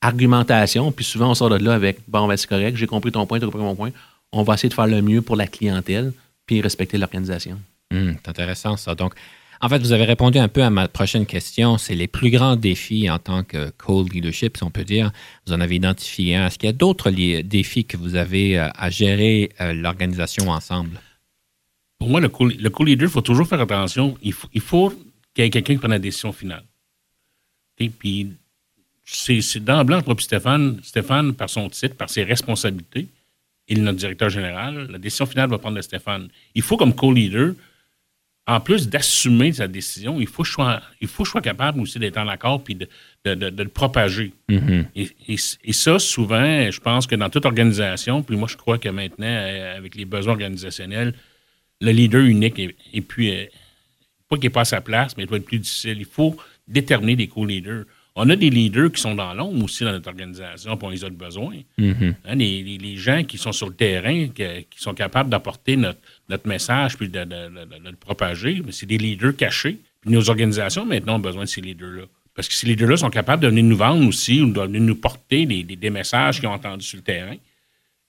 argumentation, 0.00 0.92
puis 0.92 1.04
souvent 1.04 1.30
on 1.30 1.34
sort 1.34 1.50
de 1.50 1.56
là 1.56 1.74
avec 1.74 1.98
bon, 2.08 2.26
ben, 2.26 2.36
c'est 2.36 2.48
correct, 2.48 2.76
j'ai 2.76 2.86
compris 2.86 3.10
ton 3.10 3.26
point, 3.26 3.38
tu 3.38 3.44
as 3.44 3.48
compris 3.48 3.62
mon 3.62 3.74
point. 3.74 3.90
On 4.36 4.42
va 4.42 4.54
essayer 4.54 4.68
de 4.68 4.74
faire 4.74 4.86
le 4.86 5.00
mieux 5.00 5.22
pour 5.22 5.36
la 5.36 5.46
clientèle, 5.46 6.12
puis 6.46 6.60
respecter 6.60 6.98
l'organisation. 6.98 7.60
Hum, 7.92 8.16
c'est 8.22 8.28
intéressant 8.28 8.76
ça. 8.76 8.94
Donc, 8.94 9.14
en 9.60 9.68
fait, 9.68 9.78
vous 9.78 9.92
avez 9.92 10.04
répondu 10.04 10.38
un 10.38 10.48
peu 10.48 10.62
à 10.62 10.70
ma 10.70 10.88
prochaine 10.88 11.24
question. 11.24 11.78
C'est 11.78 11.94
les 11.94 12.08
plus 12.08 12.30
grands 12.30 12.56
défis 12.56 13.08
en 13.08 13.18
tant 13.18 13.44
que 13.44 13.70
co-leadership, 13.70 14.56
si 14.56 14.62
on 14.64 14.70
peut 14.70 14.84
dire. 14.84 15.12
Vous 15.46 15.52
en 15.52 15.60
avez 15.60 15.76
identifié 15.76 16.36
un. 16.36 16.46
Est-ce 16.48 16.58
qu'il 16.58 16.66
y 16.66 16.70
a 16.70 16.72
d'autres 16.74 17.08
li- 17.10 17.42
défis 17.44 17.84
que 17.84 17.96
vous 17.96 18.16
avez 18.16 18.58
euh, 18.58 18.68
à 18.74 18.90
gérer 18.90 19.50
euh, 19.60 19.72
l'organisation 19.72 20.50
ensemble? 20.50 21.00
Pour 21.98 22.08
moi, 22.10 22.20
le 22.20 22.28
co- 22.28 22.48
le 22.48 22.70
co-leader, 22.70 23.08
il 23.08 23.12
faut 23.12 23.22
toujours 23.22 23.46
faire 23.46 23.60
attention. 23.60 24.18
Il 24.22 24.32
faut, 24.32 24.48
il 24.52 24.60
faut 24.60 24.90
qu'il 25.32 25.44
y 25.44 25.46
ait 25.46 25.50
quelqu'un 25.50 25.74
qui 25.74 25.78
prenne 25.78 25.92
la 25.92 25.98
décision 25.98 26.32
finale. 26.32 26.64
Et 27.78 27.88
puis, 27.88 28.32
c'est 29.04 29.40
c'est 29.40 29.60
d'emblée 29.64 29.96
entre 29.96 30.08
moi 30.08 30.16
Stéphane. 30.18 30.80
Stéphane, 30.82 31.32
par 31.34 31.48
son 31.48 31.68
titre, 31.70 31.94
par 31.96 32.10
ses 32.10 32.24
responsabilités, 32.24 33.06
il 33.68 33.78
est 33.78 33.82
notre 33.82 33.98
directeur 33.98 34.28
général. 34.30 34.88
La 34.90 34.98
décision 34.98 35.26
finale 35.26 35.48
va 35.50 35.58
prendre 35.58 35.76
de 35.76 35.82
Stéphane. 35.82 36.28
Il 36.54 36.62
faut, 36.62 36.76
comme 36.76 36.94
co-leader, 36.94 37.54
en 38.46 38.60
plus 38.60 38.88
d'assumer 38.90 39.54
sa 39.54 39.66
décision, 39.68 40.20
il 40.20 40.26
faut 40.26 40.42
que 40.42 40.48
je 40.48 40.52
sois, 40.52 40.82
il 41.00 41.08
faut 41.08 41.22
que 41.22 41.26
je 41.28 41.30
sois 41.30 41.40
capable 41.40 41.80
aussi 41.80 41.98
d'être 41.98 42.18
en 42.18 42.28
accord 42.28 42.62
puis 42.62 42.74
de, 42.74 42.86
de- 43.24 43.34
de- 43.34 43.48
de 43.50 43.62
le 43.62 43.70
propager. 43.70 44.34
Mhm. 44.50 44.86
Et, 44.94 45.08
et- 45.28 45.36
et 45.64 45.72
ça, 45.72 45.98
souvent, 45.98 46.70
je 46.70 46.78
pense 46.80 47.06
que 47.06 47.14
dans 47.14 47.30
toute 47.30 47.46
organisation, 47.46 48.22
puis 48.22 48.36
moi, 48.36 48.46
je 48.50 48.56
crois 48.58 48.76
que 48.76 48.90
maintenant, 48.90 49.26
avec 49.76 49.94
les 49.94 50.04
besoins 50.04 50.32
organisationnels, 50.34 51.14
le 51.80 51.90
leader 51.90 52.20
unique, 52.22 52.58
et, 52.58 52.76
et 52.92 53.00
puis, 53.00 53.30
euh, 53.34 53.46
pas 54.28 54.36
qu'il 54.36 54.44
n'est 54.44 54.50
pas 54.50 54.60
à 54.62 54.66
sa 54.66 54.80
place, 54.82 55.16
mais 55.16 55.22
il 55.24 55.26
doit 55.26 55.38
être 55.38 55.44
plus 55.46 55.58
difficile. 55.58 55.96
Il 55.98 56.04
faut 56.04 56.36
déterminer 56.68 57.16
des 57.16 57.28
co-leaders. 57.28 57.84
On 58.16 58.30
a 58.30 58.36
des 58.36 58.48
leaders 58.50 58.92
qui 58.92 59.00
sont 59.00 59.14
dans 59.16 59.34
l'ombre 59.34 59.64
aussi 59.64 59.82
dans 59.82 59.90
notre 59.90 60.08
organisation, 60.08 60.76
puis 60.76 60.86
on 60.86 60.90
les 60.90 61.04
a 61.04 61.10
de 61.10 61.16
besoin. 61.16 61.56
Mhm. 61.78 62.14
Hein, 62.24 62.34
les, 62.36 62.62
les- 62.62 62.78
les 62.78 62.96
gens 62.96 63.24
qui 63.24 63.38
sont 63.38 63.50
sur 63.50 63.68
le 63.68 63.74
terrain, 63.74 64.28
que- 64.28 64.60
qui 64.60 64.78
sont 64.78 64.94
capables 64.94 65.28
d'apporter 65.30 65.76
notre, 65.76 65.98
notre 66.28 66.46
message 66.46 66.96
puis 66.96 67.08
de, 67.08 67.24
de- 67.24 67.24
de- 67.24 67.78
de 67.84 67.90
le 67.90 67.96
propager, 67.96 68.62
mais 68.64 68.70
c'est 68.70 68.86
des 68.86 68.98
leaders 68.98 69.34
cachés. 69.36 69.78
Puis 70.00 70.10
nos 70.12 70.30
organisations, 70.30 70.84
maintenant, 70.86 71.16
ont 71.16 71.20
besoin 71.20 71.42
de 71.44 71.48
ces 71.48 71.60
leaders-là. 71.60 72.02
Parce 72.36 72.46
que 72.48 72.54
ces 72.54 72.66
leaders-là 72.66 72.96
sont 72.96 73.10
capables 73.10 73.42
de 73.42 73.48
venir 73.48 73.64
nous 73.64 73.76
vendre 73.76 74.06
aussi 74.06 74.40
ou 74.42 74.52
de 74.52 74.60
venir 74.60 74.80
nous 74.80 74.96
porter 74.96 75.44
des, 75.46 75.64
des- 75.64 75.76
des 75.76 75.90
messages 75.90 76.38
qu'ils 76.38 76.48
ont 76.48 76.52
entendus 76.52 76.86
sur 76.86 76.98
le 76.98 77.02
terrain. 77.02 77.36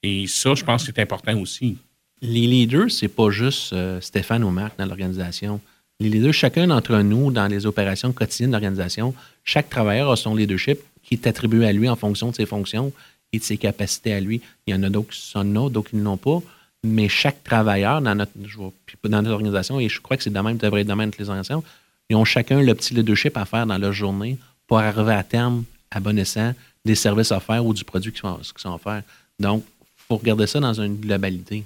Et 0.04 0.28
ça, 0.28 0.54
je 0.54 0.64
pense 0.64 0.84
que 0.86 0.92
c'est 0.94 1.02
important 1.02 1.36
aussi. 1.40 1.78
Les 2.22 2.46
leaders, 2.46 2.92
c'est 2.92 3.08
pas 3.08 3.32
juste 3.32 3.74
euh, 3.74 4.00
Stéphane 4.02 4.44
ou 4.44 4.52
Marc 4.52 4.78
dans 4.78 4.86
l'organisation. 4.86 5.60
Les 6.02 6.10
leaders, 6.10 6.34
chacun 6.34 6.68
d'entre 6.68 6.98
nous, 6.98 7.32
dans 7.32 7.48
les 7.48 7.66
opérations 7.66 8.12
quotidiennes 8.12 8.50
de 8.50 8.56
l'organisation, 8.56 9.14
chaque 9.46 9.70
travailleur 9.70 10.12
a 10.12 10.18
son 10.18 10.36
leadership 10.36 10.80
qui 11.04 11.14
est 11.14 11.28
attribué 11.28 11.66
à 11.66 11.72
lui 11.72 11.88
en 11.88 11.96
fonction 11.96 12.32
de 12.32 12.36
ses 12.36 12.46
fonctions 12.46 12.92
et 13.32 13.40
de 13.40 13.44
ses 13.44 13.58
capacités 13.58 14.14
à 14.14 14.20
lui. 14.20 14.42
Il 14.68 14.74
y 14.74 14.78
en 14.78 14.84
a 14.84 14.90
d'autres 14.90 15.12
qui 15.12 15.22
sont 15.22 15.44
là, 15.44 15.70
d'autres 15.70 15.92
qui 15.92 15.96
ne 15.96 16.04
l'ont 16.04 16.18
pas. 16.18 16.42
Mais 16.84 17.08
chaque 17.08 17.44
travailleur 17.44 18.02
dans 18.02 18.14
notre, 18.14 18.32
vois, 18.56 18.74
dans 19.06 19.22
notre 19.22 19.34
organisation, 19.34 19.80
et 19.80 19.88
je 19.88 20.02
crois 20.02 20.18
que 20.18 20.24
c'est 20.24 20.30
de 20.30 20.40
même, 20.40 20.58
devrait 20.58 20.82
être 20.82 20.88
de 20.88 20.94
même 20.94 21.12
dans 21.12 21.18
les 21.18 21.30
organisations, 21.30 21.64
ils 22.10 22.16
ont 22.16 22.26
chacun 22.26 22.62
le 22.62 22.76
petit 22.76 22.94
leadership 22.94 23.38
à 23.38 23.46
faire 23.46 23.66
dans 23.66 23.78
leur 23.78 23.94
journée 23.94 24.38
pour 24.68 24.80
arriver 24.80 25.14
à 25.14 25.24
terme, 25.24 25.64
à 25.92 26.00
bon 26.02 26.20
escient, 26.20 26.54
des 26.84 26.96
services 26.96 27.32
offerts 27.32 27.66
ou 27.66 27.74
du 27.74 27.84
produit 27.84 28.12
qui 28.12 28.20
sont, 28.20 28.36
qui 28.36 28.62
sont 28.62 28.74
offerts. 28.74 29.04
Donc, 29.40 29.64
il 29.82 30.04
faut 30.08 30.18
regarder 30.18 30.46
ça 30.46 30.60
dans 30.60 30.74
une 30.74 30.98
globalité. 30.98 31.64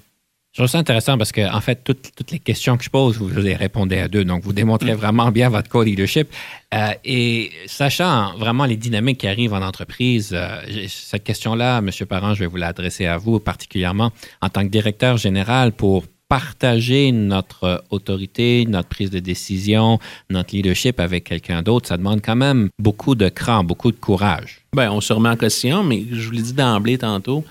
Je 0.51 0.61
trouve 0.61 0.67
ça 0.67 0.79
intéressant 0.79 1.17
parce 1.17 1.31
que, 1.31 1.47
en 1.53 1.61
fait, 1.61 1.83
toutes, 1.83 2.09
toutes 2.15 2.31
les 2.31 2.39
questions 2.39 2.75
que 2.75 2.83
je 2.83 2.89
pose, 2.89 3.17
vous 3.17 3.29
les 3.29 3.55
répondez 3.55 3.99
à 3.99 4.07
deux. 4.07 4.25
Donc, 4.25 4.43
vous 4.43 4.53
démontrez 4.53 4.95
vraiment 4.95 5.29
bien 5.29 5.47
votre 5.49 5.69
co-leadership. 5.69 6.27
Euh, 6.73 6.89
et 7.05 7.51
sachant 7.67 8.35
vraiment 8.35 8.65
les 8.65 8.75
dynamiques 8.75 9.19
qui 9.19 9.27
arrivent 9.27 9.53
en 9.53 9.61
entreprise, 9.61 10.31
euh, 10.33 10.61
cette 10.87 11.23
question-là, 11.23 11.77
M. 11.79 11.91
Parent, 12.07 12.33
je 12.33 12.39
vais 12.39 12.45
vous 12.47 12.57
l'adresser 12.57 13.05
à 13.05 13.17
vous 13.17 13.39
particulièrement 13.39 14.11
en 14.41 14.49
tant 14.49 14.63
que 14.63 14.69
directeur 14.69 15.17
général 15.17 15.71
pour 15.71 16.05
partager 16.29 17.11
notre 17.11 17.83
autorité, 17.89 18.65
notre 18.67 18.87
prise 18.87 19.09
de 19.09 19.19
décision, 19.19 19.99
notre 20.29 20.55
leadership 20.55 20.99
avec 20.99 21.25
quelqu'un 21.25 21.63
d'autre. 21.63 21.87
Ça 21.87 21.97
demande 21.97 22.21
quand 22.23 22.35
même 22.35 22.69
beaucoup 22.79 23.15
de 23.15 23.29
cran, 23.29 23.63
beaucoup 23.63 23.91
de 23.91 23.97
courage. 23.97 24.61
Ben, 24.73 24.91
on 24.91 25.01
se 25.01 25.11
remet 25.11 25.29
en 25.29 25.35
question, 25.35 25.83
mais 25.83 26.05
je 26.11 26.27
vous 26.27 26.31
l'ai 26.31 26.43
dit 26.43 26.53
d'emblée 26.53 26.99
tantôt, 26.99 27.43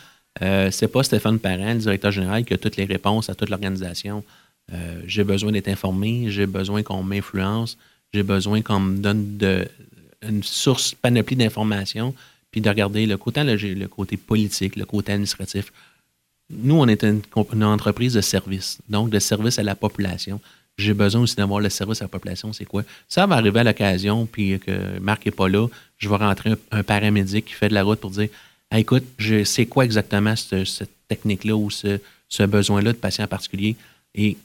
euh, 0.42 0.70
c'est 0.70 0.88
pas 0.88 1.02
Stéphane 1.02 1.38
Parent, 1.38 1.74
le 1.74 1.80
directeur 1.80 2.10
général, 2.10 2.44
qui 2.44 2.54
a 2.54 2.58
toutes 2.58 2.76
les 2.76 2.84
réponses 2.84 3.28
à 3.30 3.34
toute 3.34 3.50
l'organisation. 3.50 4.24
Euh, 4.72 5.00
j'ai 5.06 5.24
besoin 5.24 5.52
d'être 5.52 5.68
informé, 5.68 6.26
j'ai 6.28 6.46
besoin 6.46 6.82
qu'on 6.82 7.02
m'influence, 7.02 7.78
j'ai 8.12 8.22
besoin 8.22 8.62
qu'on 8.62 8.80
me 8.80 8.98
donne 8.98 9.38
une 10.22 10.42
source, 10.42 10.94
panoplie 10.94 11.36
d'informations, 11.36 12.14
puis 12.50 12.60
de 12.60 12.68
regarder 12.68 13.06
le 13.06 13.16
côté, 13.16 13.42
le, 13.44 13.56
le 13.56 13.88
côté 13.88 14.16
politique, 14.16 14.76
le 14.76 14.84
côté 14.84 15.12
administratif. 15.12 15.72
Nous, 16.50 16.74
on 16.74 16.86
est 16.86 17.04
une, 17.04 17.22
entreprise 17.64 18.14
de 18.14 18.20
service, 18.20 18.78
donc 18.88 19.10
de 19.10 19.18
service 19.18 19.58
à 19.58 19.62
la 19.62 19.74
population. 19.74 20.40
J'ai 20.78 20.94
besoin 20.94 21.22
aussi 21.22 21.34
d'avoir 21.34 21.60
le 21.60 21.68
service 21.68 22.00
à 22.00 22.04
la 22.04 22.08
population, 22.08 22.52
c'est 22.52 22.64
quoi? 22.64 22.84
Ça 23.08 23.26
va 23.26 23.36
arriver 23.36 23.60
à 23.60 23.64
l'occasion, 23.64 24.26
puis 24.26 24.58
que 24.60 24.98
Marc 25.00 25.26
n'est 25.26 25.32
pas 25.32 25.48
là, 25.48 25.66
je 25.98 26.08
vais 26.08 26.16
rentrer 26.16 26.54
un 26.70 26.82
paramédic 26.82 27.46
qui 27.46 27.54
fait 27.54 27.68
de 27.68 27.74
la 27.74 27.82
route 27.82 28.00
pour 28.00 28.10
dire 28.10 28.28
Hey, 28.70 28.80
écoute, 28.82 29.04
je 29.18 29.44
sais 29.44 29.66
quoi 29.66 29.84
exactement 29.84 30.36
ce- 30.36 30.64
cette 30.64 30.90
technique-là 31.08 31.56
ou 31.56 31.70
ce, 31.70 31.98
ce 32.28 32.42
besoin-là 32.42 32.92
de 32.92 32.98
patient 32.98 33.26
particulier. 33.26 33.76
Et 34.14 34.36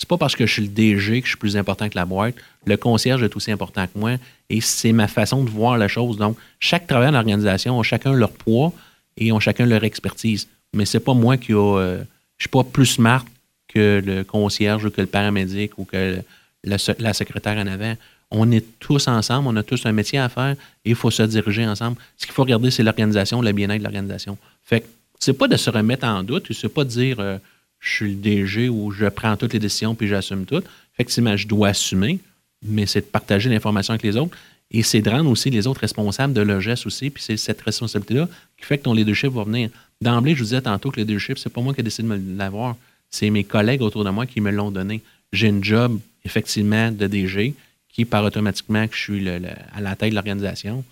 C'est 0.00 0.08
pas 0.08 0.16
parce 0.16 0.36
que 0.36 0.46
je 0.46 0.52
suis 0.52 0.62
le 0.62 0.68
DG 0.68 1.20
que 1.22 1.26
je 1.26 1.32
suis 1.32 1.38
plus 1.38 1.56
important 1.56 1.88
que 1.88 1.96
la 1.96 2.04
boîte. 2.04 2.36
Le 2.66 2.76
concierge 2.76 3.20
est 3.24 3.34
aussi 3.34 3.50
important 3.50 3.84
que 3.88 3.98
moi 3.98 4.12
et 4.48 4.60
c'est 4.60 4.92
ma 4.92 5.08
façon 5.08 5.42
de 5.42 5.50
voir 5.50 5.76
la 5.76 5.88
chose. 5.88 6.16
Donc, 6.18 6.36
chaque 6.60 6.86
travailleur 6.86 7.10
dans 7.10 7.18
l'organisation 7.18 7.80
a 7.80 7.82
chacun 7.82 8.12
leur 8.12 8.30
poids 8.30 8.72
et 9.16 9.32
ont 9.32 9.40
chacun 9.40 9.66
leur 9.66 9.82
expertise. 9.82 10.46
Mais 10.72 10.84
c'est 10.84 11.00
pas 11.00 11.14
moi 11.14 11.36
qui 11.36 11.52
a. 11.52 11.56
euh, 11.80 12.04
je 12.36 12.44
suis 12.44 12.48
pas 12.48 12.62
plus 12.62 12.86
smart 12.86 13.24
que 13.66 14.00
le 14.06 14.22
concierge 14.22 14.84
ou 14.84 14.90
que 14.90 15.00
le 15.00 15.08
paramédic 15.08 15.76
ou 15.78 15.84
que 15.84 16.22
la 16.62 17.12
secrétaire 17.12 17.56
en 17.58 17.66
avant. 17.66 17.96
On 18.30 18.50
est 18.50 18.64
tous 18.78 19.08
ensemble, 19.08 19.48
on 19.48 19.56
a 19.56 19.62
tous 19.62 19.86
un 19.86 19.92
métier 19.92 20.18
à 20.18 20.28
faire 20.28 20.54
et 20.84 20.90
il 20.90 20.94
faut 20.94 21.10
se 21.10 21.22
diriger 21.22 21.66
ensemble. 21.66 21.96
Ce 22.16 22.26
qu'il 22.26 22.34
faut 22.34 22.42
regarder, 22.42 22.70
c'est 22.70 22.82
l'organisation, 22.82 23.40
le 23.40 23.52
bien-être 23.52 23.78
de 23.78 23.84
l'organisation. 23.84 24.36
Fait 24.62 24.82
que 24.82 24.86
c'est 25.18 25.32
pas 25.32 25.48
de 25.48 25.56
se 25.56 25.70
remettre 25.70 26.06
en 26.06 26.22
doute, 26.22 26.52
c'est 26.52 26.68
pas 26.68 26.84
de 26.84 26.90
dire 26.90 27.20
euh, 27.20 27.38
je 27.80 27.90
suis 27.90 28.10
le 28.10 28.16
DG 28.16 28.68
ou 28.68 28.90
je 28.90 29.06
prends 29.06 29.36
toutes 29.36 29.54
les 29.54 29.58
décisions 29.58 29.94
puis 29.94 30.08
j'assume 30.08 30.44
tout. 30.44 30.62
Effectivement, 30.94 31.36
je 31.36 31.48
dois 31.48 31.68
assumer, 31.68 32.20
mais 32.62 32.86
c'est 32.86 33.00
de 33.00 33.06
partager 33.06 33.48
l'information 33.48 33.92
avec 33.92 34.02
les 34.02 34.16
autres 34.16 34.36
et 34.70 34.82
c'est 34.82 35.00
de 35.00 35.08
rendre 35.08 35.30
aussi 35.30 35.48
les 35.48 35.66
autres 35.66 35.80
responsables 35.80 36.34
de 36.34 36.42
leur 36.42 36.60
geste 36.60 36.86
aussi. 36.86 37.10
Puis 37.10 37.22
c'est 37.22 37.36
cette 37.36 37.62
responsabilité-là 37.62 38.28
qui 38.58 38.66
fait 38.66 38.78
que 38.78 38.84
ton 38.84 38.92
leadership 38.92 39.30
va 39.30 39.44
venir. 39.44 39.70
D'emblée, 40.00 40.34
je 40.34 40.40
vous 40.40 40.44
disais 40.44 40.60
tantôt 40.60 40.90
que 40.90 41.00
le 41.00 41.06
leadership, 41.06 41.38
c'est 41.38 41.52
pas 41.52 41.60
moi 41.60 41.72
qui 41.72 41.80
ai 41.80 41.84
décidé 41.84 42.08
de 42.08 42.38
l'avoir, 42.38 42.76
c'est 43.10 43.30
mes 43.30 43.44
collègues 43.44 43.82
autour 43.82 44.04
de 44.04 44.10
moi 44.10 44.26
qui 44.26 44.40
me 44.40 44.50
l'ont 44.50 44.70
donné. 44.70 45.00
J'ai 45.32 45.48
une 45.48 45.64
job, 45.64 45.98
effectivement, 46.24 46.92
de 46.92 47.06
DG 47.06 47.54
qui 47.98 48.04
part 48.04 48.22
automatiquement 48.22 48.86
que 48.86 48.94
je 48.94 49.00
suis 49.00 49.20
le- 49.20 49.40
le- 49.40 49.48
à 49.74 49.80
la 49.80 49.96
tête 49.96 50.10
de 50.10 50.14
l'organisation, 50.14 50.84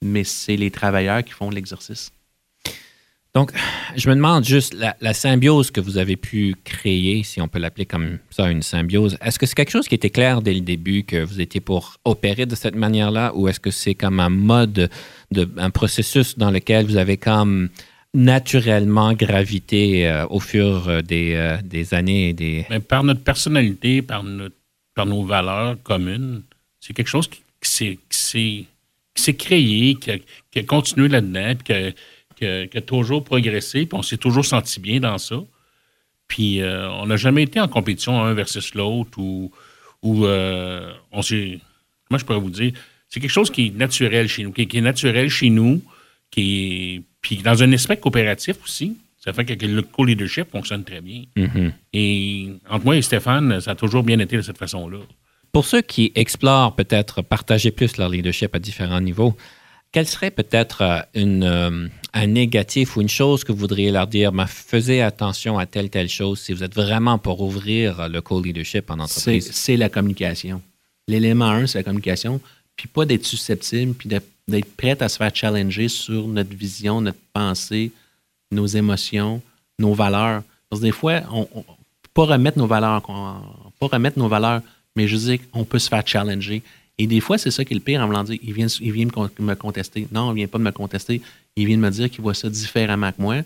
mais 0.00 0.24
c'est 0.24 0.56
les 0.56 0.70
travailleurs 0.70 1.22
qui 1.22 1.32
font 1.32 1.50
l'exercice. 1.50 2.10
Donc, 3.34 3.52
je 3.96 4.08
me 4.08 4.14
demande 4.14 4.44
juste 4.46 4.72
la, 4.72 4.96
la 5.02 5.12
symbiose 5.12 5.70
que 5.70 5.82
vous 5.82 5.98
avez 5.98 6.16
pu 6.16 6.54
créer, 6.64 7.22
si 7.22 7.42
on 7.42 7.48
peut 7.48 7.58
l'appeler 7.58 7.84
comme 7.84 8.18
ça, 8.30 8.50
une 8.50 8.62
symbiose. 8.62 9.18
Est-ce 9.20 9.38
que 9.38 9.44
c'est 9.44 9.54
quelque 9.56 9.72
chose 9.72 9.88
qui 9.88 9.94
était 9.94 10.08
clair 10.08 10.40
dès 10.40 10.54
le 10.54 10.62
début 10.62 11.02
que 11.02 11.22
vous 11.22 11.38
étiez 11.42 11.60
pour 11.60 11.96
opérer 12.06 12.46
de 12.46 12.54
cette 12.54 12.76
manière-là, 12.76 13.32
ou 13.34 13.46
est-ce 13.48 13.60
que 13.60 13.70
c'est 13.70 13.94
comme 13.94 14.18
un 14.18 14.30
mode, 14.30 14.88
de, 15.32 15.50
un 15.58 15.68
processus 15.68 16.38
dans 16.38 16.50
lequel 16.50 16.86
vous 16.86 16.96
avez 16.96 17.18
comme 17.18 17.68
naturellement 18.14 19.12
gravité 19.12 20.08
euh, 20.08 20.26
au 20.30 20.40
fur 20.40 20.88
euh, 20.88 21.02
des, 21.02 21.34
euh, 21.34 21.58
des 21.62 21.92
années 21.92 22.30
et 22.30 22.32
des. 22.32 22.64
Mais 22.70 22.80
par 22.80 23.04
notre 23.04 23.20
personnalité, 23.22 24.00
par, 24.00 24.22
notre, 24.22 24.54
par 24.94 25.04
nos 25.04 25.24
valeurs 25.24 25.76
communes, 25.82 26.42
c'est 26.86 26.92
quelque 26.92 27.08
chose 27.08 27.28
qui, 27.28 27.40
qui 27.60 28.68
s'est- 29.14 29.34
créé, 29.34 29.94
qui 29.94 30.10
a, 30.10 30.18
qui 30.50 30.58
a 30.58 30.62
continué 30.64 31.08
là-dedans, 31.08 31.54
puis 31.56 31.64
qui 31.64 31.72
a, 31.72 31.92
qui 32.36 32.44
a- 32.46 32.66
qui 32.66 32.78
a 32.78 32.80
toujours 32.82 33.24
progressé, 33.24 33.86
puis 33.86 33.96
on 33.98 34.02
s'est 34.02 34.18
toujours 34.18 34.44
senti 34.44 34.80
bien 34.80 35.00
dans 35.00 35.18
ça. 35.18 35.36
Puis 36.28 36.60
euh, 36.60 36.90
on 36.90 37.06
n'a 37.06 37.16
jamais 37.16 37.42
été 37.44 37.60
en 37.60 37.68
compétition 37.68 38.20
un 38.22 38.34
versus 38.34 38.74
l'autre 38.74 39.18
ou, 39.18 39.50
ou 40.02 40.26
euh, 40.26 40.92
on 41.12 41.22
s'est. 41.22 41.60
Comment 42.08 42.18
je 42.18 42.24
pourrais 42.24 42.40
vous 42.40 42.50
dire? 42.50 42.72
C'est 43.08 43.20
quelque 43.20 43.30
chose 43.30 43.50
qui 43.50 43.66
est 43.66 43.74
naturel 43.76 44.28
chez 44.28 44.42
nous, 44.42 44.52
qui, 44.52 44.66
qui 44.66 44.78
est 44.78 44.80
naturel 44.82 45.28
chez 45.30 45.50
nous, 45.50 45.82
qui 46.30 46.42
est. 46.96 47.02
Puis 47.20 47.36
dans 47.38 47.62
un 47.62 47.72
aspect 47.72 47.96
coopératif 47.96 48.56
aussi. 48.64 48.96
Ça 49.18 49.32
fait 49.32 49.46
que 49.46 49.64
le 49.64 49.80
co-leadership 49.80 50.50
fonctionne 50.50 50.84
très 50.84 51.00
bien. 51.00 51.22
Mhm. 51.34 51.72
Et 51.94 52.50
entre 52.68 52.84
moi 52.84 52.94
et 52.94 53.00
Stéphane, 53.00 53.58
ça 53.58 53.70
a 53.70 53.74
toujours 53.74 54.02
bien 54.02 54.18
été 54.18 54.36
de 54.36 54.42
cette 54.42 54.58
façon-là. 54.58 54.98
Pour 55.54 55.64
ceux 55.66 55.82
qui 55.82 56.10
explorent 56.16 56.74
peut-être 56.74 57.22
partager 57.22 57.70
plus 57.70 57.96
leur 57.96 58.08
leadership 58.08 58.54
à 58.56 58.58
différents 58.58 59.00
niveaux, 59.00 59.36
quel 59.92 60.08
serait 60.08 60.32
peut-être 60.32 60.82
euh, 60.82 60.98
une, 61.14 61.44
euh, 61.44 61.86
un 62.12 62.26
négatif 62.26 62.96
ou 62.96 63.00
une 63.02 63.08
chose 63.08 63.44
que 63.44 63.52
vous 63.52 63.58
voudriez 63.58 63.92
leur 63.92 64.08
dire, 64.08 64.32
mais 64.32 64.46
faisez 64.48 65.00
attention 65.00 65.56
à 65.56 65.66
telle, 65.66 65.90
telle 65.90 66.08
chose 66.08 66.40
si 66.40 66.52
vous 66.52 66.64
êtes 66.64 66.74
vraiment 66.74 67.18
pour 67.18 67.40
ouvrir 67.40 68.08
le 68.08 68.20
co-leadership 68.20 68.90
en 68.90 68.98
entreprise? 68.98 69.48
c'est 69.52 69.76
la 69.76 69.88
communication. 69.88 70.60
L'élément 71.06 71.46
un, 71.46 71.68
c'est 71.68 71.78
la 71.78 71.84
communication, 71.84 72.40
puis 72.74 72.88
pas 72.88 73.04
d'être 73.04 73.24
susceptible, 73.24 73.94
puis 73.94 74.08
d'être 74.08 74.76
prête 74.76 75.02
à 75.02 75.08
se 75.08 75.18
faire 75.18 75.30
challenger 75.32 75.86
sur 75.86 76.26
notre 76.26 76.56
vision, 76.56 77.00
notre 77.00 77.18
pensée, 77.32 77.92
nos 78.50 78.66
émotions, 78.66 79.40
nos 79.78 79.94
valeurs. 79.94 80.42
Parce 80.68 80.80
que 80.80 80.86
des 80.86 80.92
fois, 80.92 81.20
on, 81.30 81.46
on- 81.54 81.64
pas 82.12 82.24
remettre 82.26 82.58
nos 82.58 82.66
valeurs, 82.66 83.02
pas 83.02 83.86
remettre 83.86 84.18
nos 84.18 84.28
valeurs, 84.28 84.62
mais 84.96 85.08
je 85.08 85.16
dis 85.16 85.38
qu'on 85.38 85.64
peut 85.64 85.78
se 85.78 85.88
faire 85.88 86.06
challenger. 86.06 86.62
Et 86.98 87.06
des 87.06 87.20
fois, 87.20 87.38
c'est 87.38 87.50
ça 87.50 87.64
qui 87.64 87.74
est 87.74 87.76
le 87.76 87.82
pire 87.82 88.00
en 88.00 88.06
voulant 88.06 88.22
dire, 88.24 88.38
il 88.42 88.52
vient, 88.52 88.66
il 88.80 88.92
vient 88.92 89.06
me 89.06 89.10
con- 89.10 89.28
me 89.40 89.54
contester. 89.54 90.06
Non, 90.12 90.30
il 90.32 90.36
vient 90.36 90.46
pas 90.46 90.58
de 90.58 90.62
me 90.62 90.70
contester. 90.70 91.20
Il 91.56 91.66
vient 91.66 91.76
de 91.76 91.82
me 91.82 91.90
dire 91.90 92.08
qu'il 92.10 92.20
voit 92.20 92.34
ça 92.34 92.48
différemment 92.48 93.10
que 93.10 93.20
moi. 93.20 93.36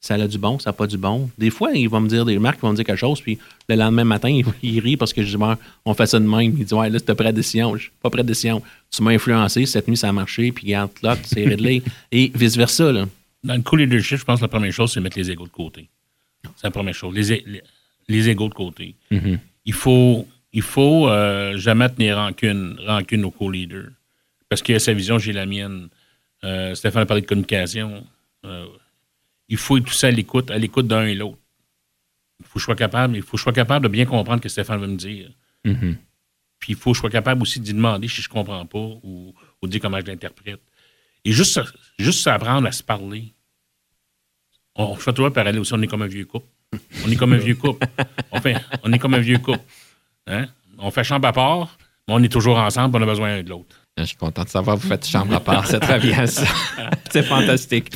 Ça 0.00 0.14
a 0.14 0.28
du 0.28 0.38
bon, 0.38 0.60
ça 0.60 0.70
n'a 0.70 0.74
pas 0.74 0.86
du 0.86 0.96
bon. 0.96 1.28
Des 1.38 1.50
fois, 1.50 1.72
il 1.72 1.88
va 1.88 1.98
me 1.98 2.08
dire 2.08 2.24
des 2.24 2.36
remarques, 2.36 2.58
il 2.62 2.66
va 2.66 2.70
me 2.70 2.76
dire 2.76 2.84
quelque 2.84 3.00
chose, 3.00 3.20
puis 3.20 3.36
le 3.68 3.74
lendemain 3.74 4.04
matin, 4.04 4.28
il, 4.28 4.44
il 4.62 4.78
rit 4.78 4.96
parce 4.96 5.12
que 5.12 5.24
je 5.24 5.30
dis, 5.30 5.36
Bon, 5.36 5.56
on 5.84 5.92
fait 5.94 6.06
ça 6.06 6.20
de 6.20 6.24
même. 6.24 6.54
Il 6.56 6.64
dit, 6.64 6.72
ouais, 6.74 6.88
là, 6.88 7.00
c'était 7.00 7.16
prêt 7.16 7.26
à 7.26 7.32
décision. 7.32 7.74
Je 7.76 7.82
suis 7.82 7.90
pas 8.00 8.08
prêt 8.08 8.20
à 8.20 8.24
décision. 8.24 8.62
Tu 8.92 9.02
m'as 9.02 9.10
influencé, 9.10 9.66
cette 9.66 9.88
nuit, 9.88 9.96
ça 9.96 10.08
a 10.08 10.12
marché, 10.12 10.52
puis 10.52 10.66
regarde, 10.66 10.92
là, 11.02 11.16
c'est 11.24 11.44
réglé. 11.44 11.82
Et 12.12 12.30
vice-versa, 12.32 12.92
là. 12.92 13.06
Dans 13.42 13.54
le 13.54 13.62
co-leadership, 13.62 14.18
je 14.18 14.24
pense 14.24 14.38
que 14.38 14.44
la 14.44 14.48
première 14.48 14.72
chose, 14.72 14.92
c'est 14.92 15.00
mettre 15.00 15.18
les 15.18 15.30
égaux 15.32 15.46
de 15.46 15.50
côté. 15.50 15.88
C'est 16.56 16.64
la 16.64 16.70
première 16.70 16.94
chose. 16.94 17.12
Les, 17.14 17.42
les, 17.44 17.62
les 18.08 18.28
égaux 18.28 18.48
de 18.48 18.54
côté. 18.54 18.94
Mhm. 19.10 19.38
Il 19.64 19.72
faut, 19.72 20.28
il 20.52 20.62
faut 20.62 21.08
euh, 21.08 21.56
jamais 21.56 21.88
tenir 21.88 22.16
rancune, 22.16 22.78
rancune 22.86 23.24
au 23.24 23.30
co-leader. 23.30 23.90
Parce 24.48 24.62
qu'il 24.62 24.74
a 24.74 24.78
sa 24.78 24.92
vision, 24.92 25.18
j'ai 25.18 25.32
la 25.32 25.46
mienne. 25.46 25.88
Euh, 26.44 26.74
Stéphane 26.74 27.02
a 27.02 27.06
parlé 27.06 27.22
de 27.22 27.26
communication. 27.26 28.06
Euh, 28.44 28.66
il 29.48 29.56
faut 29.56 29.76
être 29.76 29.84
tout 29.84 29.92
ça 29.92 30.08
à 30.08 30.10
l'écoute, 30.10 30.50
à 30.50 30.58
l'écoute 30.58 30.86
d'un 30.86 31.04
et 31.04 31.14
l'autre. 31.14 31.38
Il 32.40 32.46
faut 32.46 32.54
que 32.54 32.60
je 32.60 32.64
sois 32.64 32.76
capable, 32.76 33.16
il 33.16 33.22
faut 33.22 33.32
que 33.32 33.38
je 33.38 33.42
sois 33.42 33.52
capable 33.52 33.84
de 33.84 33.88
bien 33.90 34.06
comprendre 34.06 34.38
ce 34.38 34.44
que 34.44 34.48
Stéphane 34.48 34.80
veut 34.80 34.86
me 34.86 34.96
dire. 34.96 35.30
Mhm. 35.64 35.96
Puis 36.58 36.72
il 36.72 36.76
faut 36.76 36.90
que 36.92 36.96
je 36.96 37.00
sois 37.00 37.10
capable 37.10 37.42
aussi 37.42 37.60
d'y 37.60 37.74
demander 37.74 38.08
si 38.08 38.22
je 38.22 38.28
comprends 38.28 38.64
pas 38.64 38.78
ou, 38.78 39.34
ou 39.60 39.68
dire 39.68 39.80
comment 39.80 40.00
je 40.00 40.06
l'interprète. 40.06 40.60
Et 41.24 41.32
juste, 41.32 41.60
juste 41.98 42.26
apprendre 42.26 42.66
à 42.66 42.72
se 42.72 42.82
parler. 42.82 43.34
On, 44.76 44.94
je 44.94 45.00
fais 45.00 45.12
toujours 45.12 45.32
parallèle 45.32 45.58
aussi, 45.58 45.74
on 45.74 45.82
est 45.82 45.88
comme 45.88 46.02
un 46.02 46.06
vieux 46.06 46.24
couple. 46.24 46.46
On 47.04 47.10
est 47.10 47.16
comme 47.16 47.32
un 47.32 47.38
vieux 47.38 47.56
couple. 47.56 47.86
On, 48.30 48.40
fait, 48.40 48.56
on 48.82 48.92
est 48.92 48.98
comme 48.98 49.14
un 49.14 49.20
vieux 49.20 49.38
couple. 49.38 49.64
Hein? 50.28 50.46
On 50.78 50.90
fait 50.90 51.04
chambre 51.04 51.26
à 51.26 51.32
part, 51.32 51.76
mais 52.06 52.14
on 52.14 52.22
est 52.22 52.28
toujours 52.28 52.58
ensemble, 52.58 52.96
on 52.98 53.02
a 53.02 53.06
besoin 53.06 53.28
l'un 53.36 53.42
de 53.42 53.48
l'autre. 53.50 53.76
Je 53.96 54.04
suis 54.04 54.16
content 54.16 54.44
de 54.44 54.48
savoir 54.48 54.76
que 54.76 54.82
vous 54.82 54.88
faites 54.88 55.04
chambre 55.08 55.34
à 55.34 55.40
part. 55.40 55.66
C'est 55.66 55.80
très 55.80 55.98
bien 55.98 56.24
ça. 56.26 56.46
C'est 57.10 57.24
fantastique. 57.24 57.90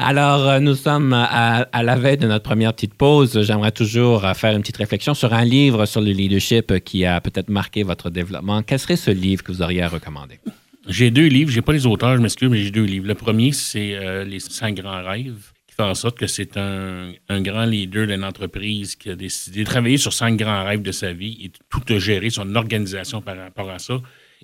Alors, 0.00 0.48
euh, 0.48 0.60
nous 0.60 0.74
sommes 0.74 1.12
à, 1.12 1.66
à 1.72 1.82
la 1.82 1.96
veille 1.96 2.16
de 2.16 2.26
notre 2.26 2.44
première 2.44 2.72
petite 2.72 2.94
pause. 2.94 3.42
J'aimerais 3.42 3.72
toujours 3.72 4.24
euh, 4.24 4.32
faire 4.32 4.54
une 4.56 4.62
petite 4.62 4.78
réflexion 4.78 5.12
sur 5.12 5.34
un 5.34 5.44
livre 5.44 5.84
sur 5.84 6.00
le 6.00 6.10
leadership 6.10 6.70
euh, 6.70 6.78
qui 6.78 7.04
a 7.04 7.20
peut-être 7.20 7.50
marqué 7.50 7.82
votre 7.82 8.08
développement. 8.08 8.62
Quel 8.62 8.78
serait 8.78 8.96
ce 8.96 9.10
livre 9.10 9.42
que 9.42 9.52
vous 9.52 9.60
auriez 9.60 9.82
à 9.82 9.88
recommander? 9.88 10.40
J'ai 10.88 11.10
deux 11.10 11.26
livres, 11.26 11.50
j'ai 11.50 11.60
pas 11.62 11.72
les 11.74 11.84
auteurs, 11.84 12.16
je 12.16 12.22
m'excuse, 12.22 12.48
mais 12.48 12.62
j'ai 12.62 12.70
deux 12.70 12.84
livres. 12.84 13.06
Le 13.06 13.14
premier, 13.14 13.52
c'est 13.52 13.94
euh, 13.94 14.24
Les 14.24 14.40
cinq 14.40 14.76
grands 14.76 15.04
rêves, 15.04 15.52
fait 15.76 15.82
en 15.82 15.94
sorte 15.94 16.18
que 16.18 16.26
c'est 16.26 16.56
un, 16.56 17.12
un 17.28 17.40
grand 17.42 17.66
leader 17.66 18.06
d'une 18.06 18.24
entreprise 18.24 18.96
qui 18.96 19.10
a 19.10 19.16
décidé 19.16 19.60
de 19.60 19.66
travailler 19.66 19.98
sur 19.98 20.12
cinq 20.12 20.36
grands 20.36 20.64
rêves 20.64 20.82
de 20.82 20.92
sa 20.92 21.12
vie 21.12 21.38
et 21.44 21.52
tout 21.70 21.82
a 21.92 21.98
géré 21.98 22.30
son 22.30 22.54
organisation 22.54 23.20
par 23.20 23.36
rapport 23.36 23.70
à 23.70 23.78
ça. 23.78 24.00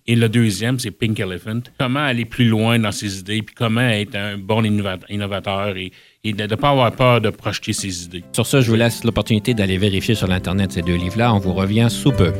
Et 0.06 0.16
le 0.16 0.28
deuxième, 0.28 0.78
c'est 0.78 0.90
Pink 0.90 1.20
Elephant. 1.20 1.60
Comment 1.78 2.00
aller 2.00 2.24
plus 2.24 2.46
loin 2.46 2.78
dans 2.78 2.90
ses 2.92 3.20
idées, 3.20 3.42
puis 3.42 3.54
comment 3.54 3.82
être 3.82 4.16
un 4.16 4.36
bon 4.36 4.62
innova- 4.62 4.98
innovateur 5.08 5.76
et, 5.76 5.92
de 6.24 6.42
ne 6.42 6.54
pas 6.56 6.70
avoir 6.70 6.90
peur 6.92 7.20
de 7.20 7.30
projeter 7.30 7.72
ses 7.72 8.04
idées? 8.04 8.24
Sur 8.32 8.46
ça, 8.46 8.60
je 8.60 8.68
vous 8.68 8.76
laisse 8.76 9.04
l'opportunité 9.04 9.54
d'aller 9.54 9.78
vérifier 9.78 10.14
sur 10.14 10.26
l'Internet 10.26 10.72
ces 10.72 10.82
deux 10.82 10.96
livres-là. 10.96 11.32
On 11.34 11.38
vous 11.38 11.54
revient 11.54 11.88
sous 11.88 12.10
peu. 12.10 12.32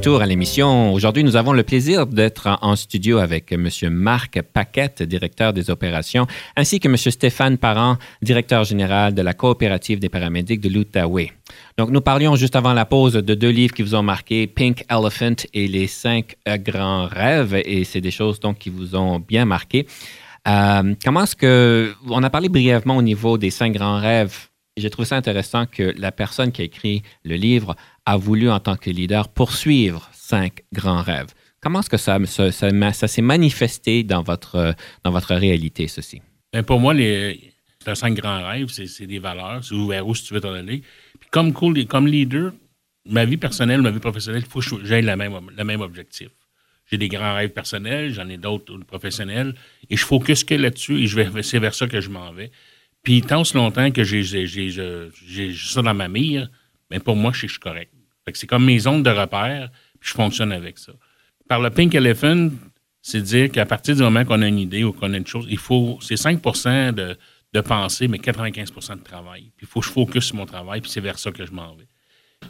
Retour 0.00 0.22
à 0.22 0.26
l'émission. 0.26 0.94
Aujourd'hui, 0.94 1.22
nous 1.24 1.36
avons 1.36 1.52
le 1.52 1.62
plaisir 1.62 2.06
d'être 2.06 2.56
en- 2.62 2.74
studio 2.74 3.18
avec 3.18 3.52
M. 3.52 3.68
Marc 3.90 4.40
Paquette, 4.40 5.02
directeur 5.02 5.52
des 5.52 5.68
opérations, 5.68 6.26
ainsi 6.56 6.80
que 6.80 6.88
M. 6.88 6.96
Stéphane 6.96 7.58
Parent, 7.58 7.98
directeur 8.22 8.64
général 8.64 9.12
de 9.12 9.20
la 9.20 9.34
coopérative 9.34 9.98
des 9.98 10.08
paramédics 10.08 10.62
de 10.62 10.70
l'Outaouais. 10.70 11.32
Donc, 11.76 11.90
nous 11.90 12.00
parlions 12.00 12.34
juste 12.34 12.56
avant 12.56 12.72
la 12.72 12.86
pause 12.86 13.12
de 13.12 13.34
deux 13.34 13.50
livres 13.50 13.74
qui 13.74 13.82
vous 13.82 13.94
ont 13.94 14.02
marqué, 14.02 14.46
Pink 14.46 14.86
Elephant 14.88 15.36
et 15.52 15.68
Les 15.68 15.86
cinq 15.86 16.36
grands 16.46 17.04
rêves, 17.06 17.60
et 17.62 17.84
c'est 17.84 18.00
des 18.00 18.10
choses 18.10 18.40
donc 18.40 18.56
qui 18.56 18.70
vous 18.70 18.96
ont 18.96 19.18
bien 19.18 19.44
marqué. 19.44 19.86
Euh, 20.48 20.94
comment 21.04 21.24
est-ce 21.24 21.36
que... 21.36 21.92
On 22.08 22.22
a 22.22 22.30
parlé 22.30 22.48
brièvement 22.48 22.96
au 22.96 23.02
niveau 23.02 23.36
des 23.36 23.50
cinq 23.50 23.74
grands 23.74 24.00
rêves. 24.00 24.48
J'ai 24.76 24.90
trouvé 24.90 25.06
ça 25.06 25.16
intéressant 25.16 25.66
que 25.66 25.94
la 25.98 26.12
personne 26.12 26.52
qui 26.52 26.62
a 26.62 26.64
écrit 26.64 27.02
le 27.24 27.36
livre 27.36 27.76
a 28.06 28.16
voulu, 28.16 28.50
en 28.50 28.60
tant 28.60 28.76
que 28.76 28.90
leader, 28.90 29.28
poursuivre 29.28 30.08
cinq 30.12 30.62
grands 30.72 31.02
rêves. 31.02 31.28
Comment 31.60 31.80
est-ce 31.80 31.90
que 31.90 31.96
ça, 31.96 33.08
s'est 33.08 33.22
manifesté 33.22 34.02
dans 34.02 34.22
votre, 34.22 34.74
dans 35.04 35.10
votre 35.10 35.34
réalité, 35.34 35.88
ceci? 35.88 36.22
Ben, 36.52 36.62
pour 36.62 36.80
moi, 36.80 36.94
les, 36.94 37.52
un 37.86 37.94
cinq 37.94 38.14
grands 38.14 38.46
rêves, 38.46 38.68
c'est 38.68 39.06
des 39.06 39.18
valeurs, 39.18 39.62
c'est 39.62 39.74
vers 39.74 40.06
où 40.06 40.14
tu 40.14 40.32
veux 40.32 40.40
t'en 40.40 40.52
aller. 40.52 40.82
Puis 41.18 41.28
comme, 41.30 41.52
cool, 41.52 41.84
comme 41.86 42.06
leader, 42.06 42.52
ma 43.06 43.24
vie 43.24 43.36
personnelle, 43.36 43.82
ma 43.82 43.90
vie 43.90 44.00
professionnelle, 44.00 44.42
il 44.46 44.50
faut 44.50 44.60
que 44.60 44.84
j'aille 44.84 45.04
le 45.04 45.16
même, 45.16 45.38
le 45.54 45.64
même 45.64 45.80
objectif. 45.80 46.28
J'ai 46.90 46.98
des 46.98 47.08
grands 47.08 47.34
rêves 47.34 47.50
personnels, 47.50 48.12
j'en 48.12 48.28
ai 48.28 48.36
d'autres 48.36 48.76
professionnels, 48.78 49.54
et 49.88 49.96
je 49.96 50.04
focus 50.04 50.44
que 50.44 50.54
là-dessus, 50.54 51.04
et 51.04 51.42
c'est 51.42 51.58
vers 51.58 51.74
ça 51.74 51.86
que 51.86 52.00
je 52.00 52.08
m'en 52.08 52.32
vais. 52.32 52.50
Puis 53.02 53.22
tant 53.22 53.44
ce 53.44 53.56
longtemps 53.56 53.90
que 53.90 54.04
j'ai 54.04 55.54
ça 55.54 55.82
dans 55.82 55.94
ma 55.94 56.08
mire, 56.08 56.50
ben, 56.90 57.00
pour 57.00 57.16
moi, 57.16 57.32
je 57.32 57.46
suis 57.46 57.58
correct. 57.58 57.92
c'est 58.34 58.46
comme 58.46 58.64
mes 58.64 58.78
zones 58.80 59.02
de 59.02 59.10
repère, 59.10 59.70
puis 59.98 60.10
je 60.10 60.14
fonctionne 60.14 60.52
avec 60.52 60.78
ça. 60.78 60.92
Par 61.48 61.60
le 61.60 61.70
Pink 61.70 61.94
Elephant, 61.94 62.50
c'est 63.02 63.22
dire 63.22 63.50
qu'à 63.50 63.66
partir 63.66 63.96
du 63.96 64.02
moment 64.02 64.24
qu'on 64.24 64.42
a 64.42 64.48
une 64.48 64.58
idée 64.58 64.84
ou 64.84 64.92
qu'on 64.92 65.12
a 65.14 65.16
une 65.16 65.26
chose, 65.26 65.46
il 65.48 65.58
faut, 65.58 65.98
c'est 66.00 66.16
5 66.16 66.40
de, 66.94 67.16
de 67.52 67.60
pensée, 67.60 68.08
mais 68.08 68.18
95% 68.18 68.98
de 68.98 69.02
travail. 69.02 69.50
Puis 69.56 69.66
il 69.66 69.66
faut 69.66 69.80
que 69.80 69.86
je 69.86 69.92
focus 69.92 70.24
sur 70.24 70.36
mon 70.36 70.46
travail, 70.46 70.80
puis 70.80 70.90
c'est 70.90 71.00
vers 71.00 71.18
ça 71.18 71.30
que 71.30 71.44
je 71.44 71.52
m'en 71.52 71.74
vais. 71.74 71.88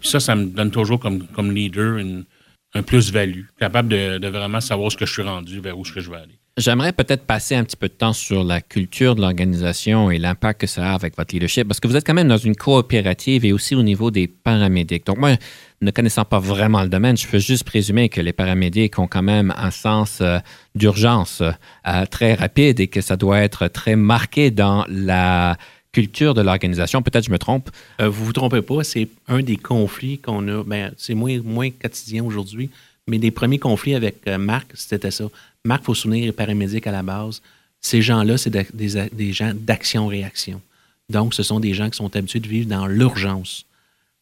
Puis 0.00 0.09
ça, 0.09 0.21
ça 0.21 0.35
me 0.35 0.47
donne 0.47 0.71
toujours 0.71 1.00
comme, 1.00 1.26
comme 1.28 1.54
leader 1.54 1.99
une, 1.99 2.25
un 2.75 2.83
plus-value, 2.83 3.47
capable 3.59 3.88
de, 3.88 4.19
de, 4.19 4.28
vraiment 4.28 4.61
savoir 4.61 4.90
ce 4.92 4.97
que 4.97 5.07
je 5.07 5.12
suis 5.12 5.23
rendu, 5.23 5.61
vers 5.61 5.78
où 5.78 5.85
je 5.85 5.99
vais 5.99 6.16
aller. 6.16 6.38
J'aimerais 6.61 6.93
peut-être 6.93 7.25
passer 7.25 7.55
un 7.55 7.64
petit 7.64 7.76
peu 7.76 7.88
de 7.88 7.95
temps 7.95 8.12
sur 8.12 8.45
la 8.45 8.61
culture 8.61 9.14
de 9.14 9.23
l'organisation 9.23 10.11
et 10.11 10.19
l'impact 10.19 10.61
que 10.61 10.67
ça 10.67 10.90
a 10.90 10.95
avec 10.95 11.17
votre 11.17 11.35
leadership, 11.35 11.67
parce 11.67 11.81
que 11.81 11.88
vous 11.88 11.97
êtes 11.97 12.07
quand 12.07 12.12
même 12.12 12.29
dans 12.29 12.37
une 12.37 12.55
coopérative 12.55 13.47
et 13.47 13.52
aussi 13.55 13.75
au 13.75 13.83
niveau 13.83 14.11
des 14.11 14.29
paramédics. 14.29 15.07
Donc 15.07 15.17
moi, 15.17 15.37
ne 15.81 15.90
connaissant 15.90 16.26
pas 16.26 16.38
vraiment 16.38 16.83
le 16.83 16.90
domaine, 16.90 17.17
je 17.17 17.26
peux 17.26 17.38
juste 17.38 17.64
présumer 17.64 18.11
que 18.11 18.21
les 18.21 18.35
paramédics 18.35 18.99
ont 18.99 19.07
quand 19.07 19.23
même 19.23 19.55
un 19.57 19.71
sens 19.71 20.19
euh, 20.21 20.38
d'urgence 20.75 21.40
euh, 21.40 22.05
très 22.11 22.35
rapide 22.35 22.79
et 22.79 22.88
que 22.88 23.00
ça 23.00 23.17
doit 23.17 23.40
être 23.40 23.69
très 23.69 23.97
marqué 23.97 24.50
dans 24.50 24.85
la 24.87 25.57
culture 25.93 26.35
de 26.35 26.43
l'organisation. 26.43 27.00
Peut-être 27.00 27.25
je 27.25 27.31
me 27.31 27.38
trompe. 27.38 27.71
Euh, 28.02 28.11
vous 28.11 28.26
vous 28.26 28.35
trompez 28.35 28.61
pas, 28.61 28.85
c'est 28.85 29.09
un 29.29 29.40
des 29.40 29.57
conflits 29.57 30.19
qu'on 30.19 30.47
a. 30.49 30.62
Ben, 30.62 30.93
c'est 30.99 31.14
moins, 31.14 31.40
moins 31.43 31.71
quotidien 31.71 32.23
aujourd'hui, 32.23 32.69
mais 33.07 33.19
des 33.19 33.30
premiers 33.30 33.59
conflits 33.59 33.95
avec 33.95 34.26
Marc, 34.26 34.71
c'était 34.75 35.11
ça. 35.11 35.25
Marc, 35.64 35.83
il 35.83 35.87
faut 35.87 35.95
se 35.95 36.02
souvenir, 36.02 36.28
est 36.28 36.33
paramédic 36.33 36.87
à 36.87 36.92
la 36.92 37.02
base. 37.02 37.42
Ces 37.80 38.02
gens-là, 38.02 38.37
c'est 38.38 38.50
des, 38.50 39.33
gens 39.33 39.52
d'action-réaction. 39.54 40.61
Donc, 41.09 41.35
ce 41.35 41.42
sont 41.42 41.61
des 41.61 41.75
gens 41.75 41.90
qui 41.90 41.97
sont 41.97 42.14
habitués 42.14 42.40
de 42.40 42.49
vivre 42.49 42.69
dans 42.69 42.87
l'urgence 42.87 43.64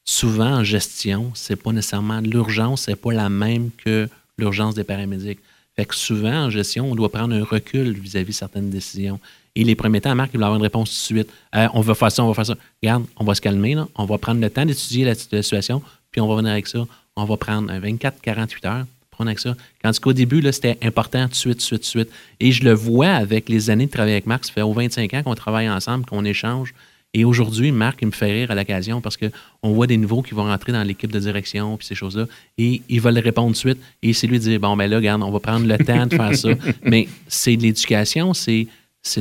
souvent 0.08 0.60
en 0.60 0.64
gestion, 0.64 1.32
c'est 1.34 1.54
pas 1.54 1.70
nécessairement 1.70 2.20
l'urgence, 2.20 2.82
c'est 2.82 2.96
pas 2.96 3.12
la 3.12 3.28
même 3.28 3.70
que 3.84 4.08
l'urgence 4.38 4.74
des 4.74 4.84
paramédics. 4.84 5.38
Fait 5.76 5.84
que 5.84 5.94
souvent, 5.94 6.46
en 6.46 6.50
gestion, 6.50 6.90
on 6.90 6.94
doit 6.94 7.12
prendre 7.12 7.34
un 7.34 7.44
recul 7.44 7.92
vis-à-vis 7.92 8.32
de 8.32 8.32
certaines 8.32 8.70
décisions. 8.70 9.20
Et 9.54 9.64
les 9.64 9.74
premiers 9.74 10.00
temps, 10.00 10.14
Marc, 10.14 10.30
il 10.32 10.40
va 10.40 10.46
avoir 10.46 10.56
une 10.56 10.62
réponse 10.62 10.88
tout 10.88 11.14
de 11.14 11.18
suite. 11.18 11.30
Euh, 11.54 11.68
on 11.74 11.82
va 11.82 11.94
faire 11.94 12.10
ça, 12.10 12.24
on 12.24 12.28
va 12.28 12.34
faire 12.34 12.46
ça. 12.46 12.56
Regarde, 12.82 13.04
on 13.18 13.24
va 13.24 13.34
se 13.34 13.42
calmer, 13.42 13.76
on 13.96 14.04
va 14.06 14.16
prendre 14.16 14.40
le 14.40 14.48
temps 14.48 14.64
d'étudier 14.64 15.04
la, 15.04 15.14
situation, 15.14 15.82
puis 16.10 16.22
on 16.22 16.26
va 16.26 16.36
venir 16.36 16.52
avec 16.52 16.68
ça. 16.68 16.86
On 17.18 17.24
va 17.24 17.36
prendre 17.36 17.72
24-48 17.72 18.66
heures, 18.66 18.86
prendre 19.10 19.28
avec 19.28 19.40
ça. 19.40 19.56
Quand 19.82 19.90
qu'au 19.98 20.12
début, 20.12 20.40
c'était 20.52 20.78
important 20.82 21.24
tout 21.24 21.30
de 21.30 21.34
suite, 21.34 21.54
tout 21.54 21.58
de 21.58 21.62
suite, 21.62 21.80
tout 21.80 21.98
de 21.98 22.04
suite. 22.04 22.10
Et 22.38 22.52
je 22.52 22.62
le 22.62 22.72
vois 22.72 23.08
avec 23.08 23.48
les 23.48 23.70
années 23.70 23.86
de 23.86 23.90
travail 23.90 24.12
avec 24.12 24.26
Marc. 24.26 24.44
Ça 24.44 24.52
fait 24.52 24.62
au 24.62 24.72
25 24.72 25.12
ans 25.14 25.22
qu'on 25.24 25.34
travaille 25.34 25.68
ensemble, 25.68 26.06
qu'on 26.06 26.24
échange. 26.24 26.74
Et 27.14 27.24
aujourd'hui, 27.24 27.72
Marc, 27.72 27.98
il 28.02 28.06
me 28.06 28.12
fait 28.12 28.30
rire 28.30 28.52
à 28.52 28.54
l'occasion 28.54 29.00
parce 29.00 29.16
qu'on 29.16 29.72
voit 29.72 29.88
des 29.88 29.96
nouveaux 29.96 30.22
qui 30.22 30.34
vont 30.34 30.44
rentrer 30.44 30.70
dans 30.70 30.84
l'équipe 30.84 31.10
de 31.10 31.18
direction 31.18 31.76
puis 31.76 31.88
ces 31.88 31.96
choses-là. 31.96 32.26
Et 32.56 32.82
ils 32.88 33.00
veulent 33.00 33.18
répondre 33.18 33.48
tout 33.48 33.52
de 33.54 33.72
suite. 33.72 33.78
Et 34.00 34.12
c'est 34.12 34.28
lui 34.28 34.38
de 34.38 34.44
dire 34.44 34.60
Bon, 34.60 34.76
ben 34.76 34.88
là, 34.88 34.98
regarde, 34.98 35.20
on 35.24 35.32
va 35.32 35.40
prendre 35.40 35.66
le 35.66 35.76
temps 35.78 36.06
de 36.06 36.14
faire 36.14 36.36
ça. 36.36 36.50
Mais 36.84 37.08
c'est 37.26 37.56
de 37.56 37.62
l'éducation, 37.62 38.32
c'est, 38.32 38.68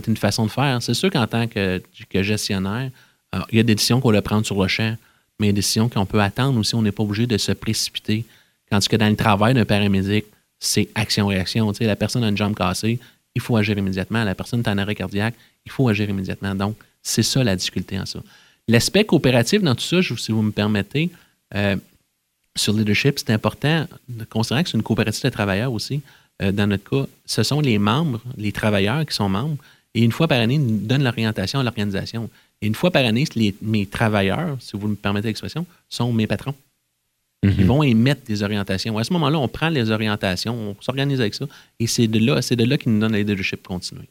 une 0.05 0.17
façon 0.17 0.45
de 0.45 0.51
faire. 0.51 0.77
C'est 0.83 0.93
sûr 0.93 1.09
qu'en 1.09 1.25
tant 1.25 1.47
que, 1.47 1.81
gestionnaire, 2.13 2.91
euh, 3.33 3.39
il 3.51 3.57
y 3.57 3.59
a 3.59 3.63
des 3.63 3.73
décisions 3.73 3.99
qu'on 4.01 4.11
doit 4.11 4.21
prendre 4.21 4.45
sur 4.45 4.61
le 4.61 4.67
champ, 4.67 4.95
mais 5.39 5.47
des 5.47 5.53
décisions 5.53 5.89
qu'on 5.89 6.05
peut 6.05 6.21
attendre 6.21 6.59
aussi. 6.59 6.75
On 6.75 6.81
n'est 6.81 6.91
pas 6.91 7.03
obligé 7.03 7.27
de 7.27 7.37
se 7.37 7.51
précipiter. 7.51 8.25
Quand 8.69 8.85
que 8.85 8.95
dans 8.95 9.09
le 9.09 9.15
travail 9.15 9.53
d'un 9.53 9.65
paramédic, 9.65 10.25
c'est 10.59 10.89
action-réaction. 10.95 11.71
La 11.79 11.95
personne 11.95 12.23
a 12.23 12.29
une 12.29 12.37
jambe 12.37 12.55
cassée, 12.55 12.99
il 13.35 13.41
faut 13.41 13.55
agir 13.55 13.77
immédiatement. 13.77 14.23
La 14.23 14.35
personne 14.35 14.61
est 14.61 14.69
en 14.69 14.77
arrêt 14.77 14.95
cardiaque, 14.95 15.35
il 15.65 15.71
faut 15.71 15.87
agir 15.87 16.09
immédiatement. 16.09 16.55
Donc, 16.55 16.75
c'est 17.01 17.23
ça 17.23 17.43
la 17.43 17.55
difficulté 17.55 17.99
en 17.99 18.05
ça. 18.05 18.19
L'aspect 18.67 19.05
coopératif 19.05 19.61
dans 19.61 19.75
tout 19.75 19.83
ça, 19.83 20.01
si 20.01 20.31
vous 20.31 20.41
me 20.41 20.51
permettez, 20.51 21.09
euh, 21.55 21.77
sur 22.55 22.73
le 22.73 22.79
leadership, 22.79 23.19
c'est 23.19 23.31
important 23.31 23.87
de 24.09 24.25
considérer 24.25 24.63
que 24.63 24.69
c'est 24.69 24.77
une 24.77 24.83
coopérative 24.83 25.23
de 25.23 25.29
travailleurs 25.29 25.71
aussi. 25.71 26.01
Euh, 26.41 26.51
dans 26.51 26.67
notre 26.67 26.89
cas, 26.89 27.07
ce 27.25 27.43
sont 27.43 27.61
les 27.61 27.77
membres, 27.77 28.21
les 28.35 28.51
travailleurs 28.51 29.05
qui 29.05 29.15
sont 29.15 29.29
membres, 29.29 29.57
et 29.93 30.03
une 30.03 30.11
fois 30.11 30.27
par 30.27 30.39
année, 30.39 30.55
ils 30.55 30.65
nous 30.65 30.85
donnent 30.85 31.03
l'orientation 31.03 31.59
à 31.59 31.63
l'organisation. 31.63 32.29
Et 32.61 32.67
une 32.67 32.75
fois 32.75 32.91
par 32.91 33.05
année, 33.05 33.25
mes 33.61 33.85
travailleurs, 33.85 34.57
si 34.59 34.75
vous 34.75 34.87
me 34.87 34.95
permettez 34.95 35.27
l'expression, 35.27 35.65
sont 35.89 36.11
mes 36.11 36.27
patrons. 36.27 36.55
Ils 37.43 37.49
mhm. 37.49 37.65
vont 37.65 37.83
émettre 37.83 38.25
des 38.25 38.41
orientations. 38.41 38.97
À 38.97 39.03
ce 39.03 39.13
moment-là, 39.13 39.37
on 39.37 39.47
prend 39.47 39.69
les 39.69 39.91
orientations, 39.91 40.55
on 40.55 40.75
s'organise 40.81 41.21
avec 41.21 41.35
ça, 41.35 41.45
et 41.79 41.85
c'est 41.85 42.07
de 42.07 42.19
là, 42.19 42.41
c'est 42.41 42.55
de 42.55 42.63
là 42.63 42.77
qu'ils 42.77 42.91
nous 42.91 42.99
donnent 42.99 43.13
le 43.13 43.19
leadership 43.19 43.61
continu. 43.65 44.01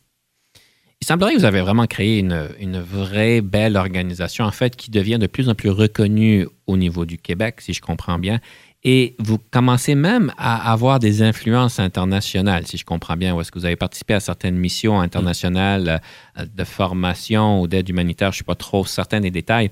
Il 1.01 1.07
semblerait 1.07 1.35
que 1.35 1.39
vous 1.39 1.45
avez 1.45 1.61
vraiment 1.61 1.87
créé 1.87 2.19
une, 2.21 2.81
vraie 2.81 3.41
belle 3.43 3.77
organisation, 3.77 4.45
en 4.45 4.51
fait, 4.51 4.77
qui 4.77 4.91
devient 4.91 5.19
de 5.19 5.27
plus 5.27 5.49
en 5.49 5.55
plus 5.55 5.69
reconnue 5.69 6.47
au 6.67 6.77
niveau 6.77 7.05
du 7.05 7.19
Québec, 7.19 7.61
si 7.61 7.75
je 7.75 7.83
comprends 7.83 8.19
bien. 8.19 8.41
Et 8.89 9.17
vous 9.19 9.39
commencez 9.51 9.97
même 9.97 10.33
à 10.39 10.71
avoir 10.71 11.01
des 11.01 11.21
influences 11.21 11.81
internationales, 11.81 12.69
si 12.69 12.77
je 12.77 12.85
comprends 12.85 13.17
bien, 13.17 13.35
ou 13.35 13.41
est-ce 13.41 13.51
que 13.51 13.59
vous 13.59 13.65
avez 13.65 13.75
participé 13.75 14.15
à 14.15 14.21
certaines 14.21 14.57
missions 14.57 15.01
internationales 15.01 16.01
euh, 16.39 16.47
de 16.47 16.63
formation 16.63 17.61
ou 17.61 17.67
d'aide 17.67 17.89
humanitaire, 17.89 18.29
je 18.29 18.35
ne 18.35 18.37
suis 18.37 18.45
pas 18.45 18.55
trop 18.55 18.85
certain 18.85 19.19
des 19.19 19.33
détails. 19.33 19.71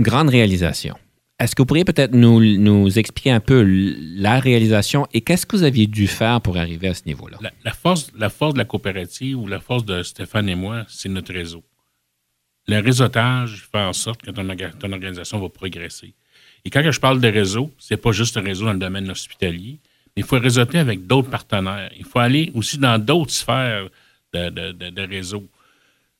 Grande 0.00 0.28
réalisation. 0.28 0.96
Est-ce 1.40 1.56
que 1.56 1.62
vous 1.62 1.66
pourriez 1.66 1.84
peut-être 1.84 2.14
nous, 2.14 2.96
expliquer 2.96 3.32
un 3.32 3.40
peu 3.40 3.64
la 3.66 4.38
réalisation 4.38 5.08
et 5.12 5.22
qu'est-ce 5.22 5.44
que 5.44 5.56
vous 5.56 5.64
aviez 5.64 5.88
dû 5.88 6.06
faire 6.06 6.40
pour 6.40 6.56
arriver 6.56 6.86
à 6.86 6.94
ce 6.94 7.02
niveau-là? 7.06 7.38
La, 7.64 7.72
force, 7.72 8.12
de 8.12 8.58
la 8.58 8.64
coopérative 8.64 9.36
ou 9.36 9.48
la 9.48 9.58
force 9.58 9.84
de 9.84 10.04
Stéphane 10.04 10.48
et 10.48 10.54
moi, 10.54 10.84
c'est 10.86 11.08
notre 11.08 11.32
réseau. 11.32 11.64
Le 12.68 12.78
réseautage 12.78 13.68
fait 13.72 13.80
en 13.80 13.92
sorte 13.92 14.22
que 14.22 14.30
ton, 14.30 14.48
organisation 14.92 15.40
va 15.40 15.48
progresser. 15.48 16.14
Et 16.64 16.70
quand 16.70 16.90
je 16.90 17.00
parle 17.00 17.20
de 17.20 17.28
réseau, 17.28 17.70
c'est 17.78 17.96
pas 17.96 18.12
juste 18.12 18.36
un 18.36 18.42
réseau 18.42 18.64
dans 18.64 18.72
le 18.72 18.78
domaine 18.78 19.10
hospitalier, 19.10 19.78
mais 20.16 20.22
il 20.22 20.24
faut 20.24 20.38
réseauter 20.38 20.78
avec 20.78 21.06
d'autres 21.06 21.30
partenaires. 21.30 21.90
Il 21.98 22.04
faut 22.04 22.20
aller 22.20 22.50
aussi 22.54 22.78
dans 22.78 22.98
d'autres 22.98 23.32
sphères 23.32 23.88
de, 24.32 25.06
réseau. 25.06 25.44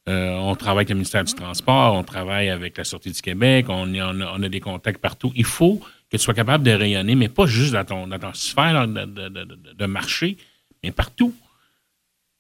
Euh, 0.09 0.37
on 0.37 0.54
travaille 0.54 0.80
avec 0.80 0.90
le 0.90 0.96
ministère 0.96 1.24
du 1.24 1.35
Transport, 1.35 1.94
on 1.94 2.04
travaille 2.04 2.50
avec 2.50 2.76
la 2.76 2.85
Sûreté 2.85 3.11
du 3.11 3.22
Québec, 3.22 3.66
on, 3.68 3.94
a, 3.94 4.48
des 4.48 4.61
contacts 4.61 5.00
partout. 5.00 5.33
Il 5.35 5.46
faut 5.46 5.80
que 6.11 6.16
tu 6.16 6.22
sois 6.22 6.35
capable 6.35 6.62
de 6.62 6.72
rayonner, 6.72 7.14
mais 7.14 7.30
pas 7.30 7.46
juste 7.46 7.72
dans 7.72 7.85
ton, 7.85 8.07
sphère 8.35 8.87
de, 8.87 9.87
marché, 9.87 10.37
mais 10.83 10.92
partout. 10.92 11.35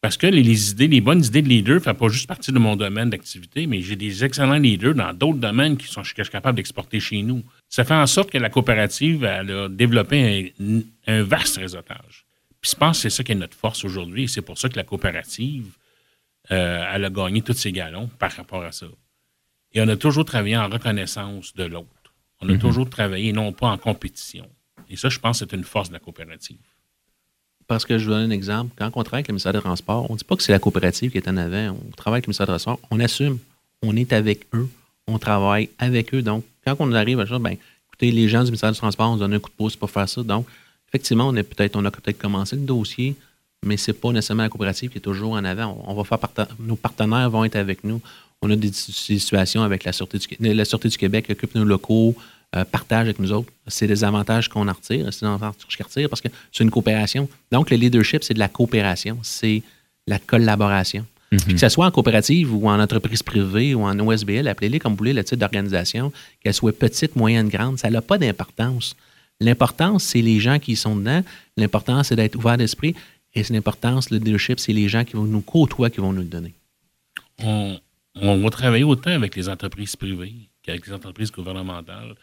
Parce 0.04 0.18
que 0.18 0.26
les, 0.26 0.70
idées, 0.70 0.86
les 0.86 1.00
bonnes 1.00 1.24
idées 1.24 1.40
de 1.40 1.48
leader 1.48 1.76
ne 1.76 1.80
font 1.80 1.94
pas 1.94 2.08
juste 2.08 2.26
partie 2.26 2.52
de 2.52 2.58
mon 2.58 2.76
domaine 2.76 3.08
d'activité, 3.08 3.66
mais 3.66 3.80
j'ai 3.80 3.96
des 3.96 4.22
excellents 4.22 4.58
leaders 4.58 4.94
dans 4.94 5.14
d'autres 5.14 5.38
domaines 5.38 5.78
qui 5.78 5.86
sont, 5.86 6.02
que 6.02 6.08
je 6.18 6.24
suis 6.24 6.30
capable 6.30 6.56
d'exporter 6.56 7.00
chez 7.00 7.22
nous. 7.22 7.42
Ça 7.70 7.84
fait 7.84 7.94
en 7.94 8.06
sorte 8.06 8.30
que 8.30 8.36
la 8.36 8.50
coopérative 8.50 9.24
a 9.24 9.42
développé 9.70 10.52
un, 10.60 10.80
un 11.06 11.22
vaste 11.22 11.56
réseautage. 11.56 12.26
Puis 12.60 12.72
je 12.72 12.76
pense 12.76 12.98
que 12.98 13.02
c'est 13.04 13.16
ça 13.16 13.24
qui 13.24 13.32
est 13.32 13.34
notre 13.34 13.56
force 13.56 13.82
aujourd'hui. 13.82 14.28
C'est 14.28 14.42
pour 14.42 14.58
ça 14.58 14.68
que 14.68 14.76
la 14.76 14.84
coopérative 14.84 15.72
euh, 16.50 16.84
elle 16.92 17.06
a 17.06 17.08
gagné 17.08 17.40
tous 17.40 17.54
ses 17.54 17.72
galons 17.72 18.08
par 18.18 18.32
rapport 18.32 18.62
à 18.62 18.72
ça. 18.72 18.84
Et 19.72 19.80
on 19.80 19.88
a 19.88 19.96
toujours 19.96 20.26
travaillé 20.26 20.58
en 20.58 20.68
reconnaissance 20.68 21.54
de 21.54 21.64
l'autre. 21.64 22.12
On 22.42 22.48
a 22.50 22.52
mhm. 22.52 22.58
toujours 22.58 22.90
travaillé 22.90 23.32
non 23.32 23.54
pas 23.54 23.68
en 23.68 23.78
compétition. 23.78 24.50
Et 24.90 24.96
ça, 24.96 25.08
je 25.08 25.18
pense 25.18 25.38
c'est 25.38 25.54
une 25.54 25.64
force 25.64 25.88
de 25.88 25.94
la 25.94 26.00
coopérative. 26.00 26.58
Parce 27.66 27.84
que 27.84 27.98
je 27.98 28.04
vous 28.04 28.10
donne 28.10 28.30
un 28.30 28.34
exemple. 28.34 28.72
Quand 28.76 28.90
on 28.94 29.02
travaille 29.02 29.20
avec 29.20 29.28
le 29.28 29.32
ministère 29.32 29.52
des 29.52 29.60
Transports, 29.60 30.10
on 30.10 30.14
ne 30.14 30.18
dit 30.18 30.24
pas 30.24 30.36
que 30.36 30.42
c'est 30.42 30.52
la 30.52 30.58
coopérative 30.58 31.10
qui 31.10 31.18
est 31.18 31.28
en 31.28 31.36
avant. 31.36 31.76
On 31.88 31.90
travaille 31.96 32.18
avec 32.18 32.26
le 32.26 32.30
ministère 32.30 32.46
des 32.46 32.52
Transports. 32.52 32.80
On 32.90 33.00
assume. 33.00 33.38
On 33.82 33.96
est 33.96 34.12
avec 34.12 34.46
eux. 34.54 34.68
On 35.06 35.18
travaille 35.18 35.70
avec 35.78 36.14
eux. 36.14 36.22
Donc, 36.22 36.44
quand 36.64 36.76
on 36.78 36.92
arrive 36.92 37.20
à 37.20 37.26
ça, 37.26 37.38
ben, 37.38 37.56
écoutez, 37.88 38.10
les 38.10 38.28
gens 38.28 38.40
du 38.40 38.46
ministère 38.46 38.70
des 38.70 38.76
Transports, 38.76 39.10
on 39.10 39.12
nous 39.14 39.20
donne 39.20 39.34
un 39.34 39.38
coup 39.38 39.50
de 39.50 39.56
pouce 39.56 39.76
pour 39.76 39.90
faire 39.90 40.08
ça. 40.08 40.22
Donc, 40.22 40.46
effectivement, 40.88 41.28
on, 41.28 41.36
est 41.36 41.42
peut-être, 41.42 41.76
on 41.76 41.84
a 41.84 41.90
peut-être 41.90 42.18
commencé 42.18 42.56
le 42.56 42.62
dossier 42.62 43.16
mais 43.64 43.76
ce 43.76 43.90
n'est 43.90 43.96
pas 43.96 44.12
nécessairement 44.12 44.42
la 44.42 44.48
coopérative 44.48 44.90
qui 44.90 44.98
est 44.98 45.00
toujours 45.00 45.32
en 45.32 45.44
avant. 45.44 45.82
On, 45.86 45.94
va 45.94 46.04
faire 46.04 46.18
nos 46.58 46.76
partenaires 46.76 47.28
vont 47.30 47.44
être 47.44 47.56
avec 47.56 47.82
nous. 47.82 48.00
On 48.42 48.50
a 48.50 48.56
des, 48.56 48.72
situations 48.72 49.62
avec 49.62 49.84
la 49.84 49.92
Sûreté 49.92 50.18
du, 50.18 50.54
la 50.54 50.64
Sûreté 50.64 50.88
du 50.88 50.98
Québec 50.98 51.26
qui 51.26 51.32
occupe 51.32 51.54
nos 51.54 51.64
locaux, 51.64 52.14
euh, 52.56 52.64
partage 52.64 53.06
avec 53.06 53.18
nous 53.18 53.32
autres. 53.32 53.50
C'est 53.66 53.86
des 53.86 54.04
avantages 54.04 54.48
qu'on 54.48 54.68
en 54.68 54.72
retire, 54.72 55.12
c'est 55.12 55.20
des 55.20 55.26
avantages 55.26 55.54
qu'on 55.76 55.84
retire 55.84 56.08
parce 56.08 56.20
que 56.20 56.28
c'est 56.52 56.62
une 56.62 56.70
coopération. 56.70 57.28
Donc, 57.50 57.70
le 57.70 57.76
leadership, 57.76 58.22
c'est 58.22 58.34
de 58.34 58.38
la 58.38 58.48
coopération, 58.48 59.18
c'est 59.22 59.62
la 60.06 60.18
collaboration. 60.18 61.06
Mm-hmm. 61.32 61.52
que 61.52 61.58
ce 61.58 61.68
soit 61.68 61.86
en 61.86 61.90
coopérative 61.90 62.54
ou 62.54 62.68
en 62.68 62.78
entreprise 62.78 63.22
privée 63.22 63.74
ou 63.74 63.82
en 63.82 63.98
OSBL, 63.98 64.46
appelez-les 64.46 64.78
comme 64.78 64.92
vous 64.92 64.98
voulez, 64.98 65.12
le 65.12 65.24
type 65.24 65.38
d'organisation, 65.38 66.12
qu'elle 66.40 66.54
soit 66.54 66.78
petite, 66.78 67.16
moyenne, 67.16 67.48
grande, 67.48 67.78
ça 67.78 67.90
n'a 67.90 68.02
pas 68.02 68.18
d'importance. 68.18 68.94
L'importance, 69.40 70.04
c'est 70.04 70.22
les 70.22 70.38
gens 70.38 70.60
qui 70.60 70.76
sont 70.76 70.94
dedans. 70.94 71.22
L'importance, 71.56 72.08
c'est 72.08 72.16
d'être 72.16 72.36
ouvert 72.36 72.56
d'esprit. 72.56 72.94
Et 73.34 73.42
c'est 73.42 73.52
l'importance, 73.52 74.10
le 74.10 74.18
leadership, 74.18 74.60
c'est 74.60 74.72
les 74.72 74.88
gens 74.88 75.04
qui 75.04 75.16
vont 75.16 75.24
nous 75.24 75.40
côtoyer 75.40 75.92
qui 75.92 76.00
vont 76.00 76.12
nous 76.12 76.22
le 76.22 76.28
donner. 76.28 76.54
on 77.40 77.80
va 78.14 78.50
travailler 78.50 78.84
autant 78.84 79.10
avec 79.10 79.34
les 79.34 79.48
entreprises 79.48 79.96
privées 79.96 80.34
qu'avec 80.62 80.86
les 80.86 80.92
entreprises 80.92 81.32
gouvernementales. 81.32 82.14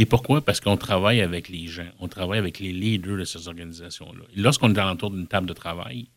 Et 0.00 0.06
pourquoi? 0.06 0.40
Parce 0.40 0.60
qu'on 0.60 0.78
travaille 0.78 1.20
avec 1.20 1.50
les 1.50 1.66
gens, 1.66 1.90
on 1.98 2.08
travaille 2.08 2.38
avec 2.38 2.58
les 2.58 2.72
leaders 2.72 3.18
de 3.18 3.24
ces 3.24 3.48
organisations-là. 3.48 4.24
Lorsqu'on 4.34 4.74
est 4.74 4.80
autour 4.80 5.10
d'une 5.10 5.26
table 5.26 5.46
de 5.46 5.52
travail, 5.52 6.08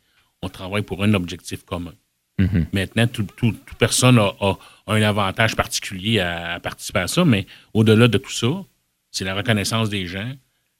on 0.41 0.47
travaille 0.47 0.83
pour 0.83 1.03
un 1.03 1.13
objectif 1.13 1.65
commun. 1.65 1.93
Mhm. 2.39 2.67
Maintenant, 2.71 3.07
toute 3.07 3.59
personne 3.77 4.19
a, 4.19 4.57
un 4.87 5.01
avantage 5.01 5.57
particulier 5.57 6.21
à, 6.21 6.61
participer 6.61 6.99
à 6.99 7.07
ça, 7.07 7.25
mais 7.25 7.45
au-delà 7.73 8.07
de 8.07 8.17
tout 8.17 8.31
ça, 8.31 8.63
c'est 9.11 9.25
la 9.25 9.35
reconnaissance 9.35 9.89
des 9.89 10.07
gens, 10.07 10.31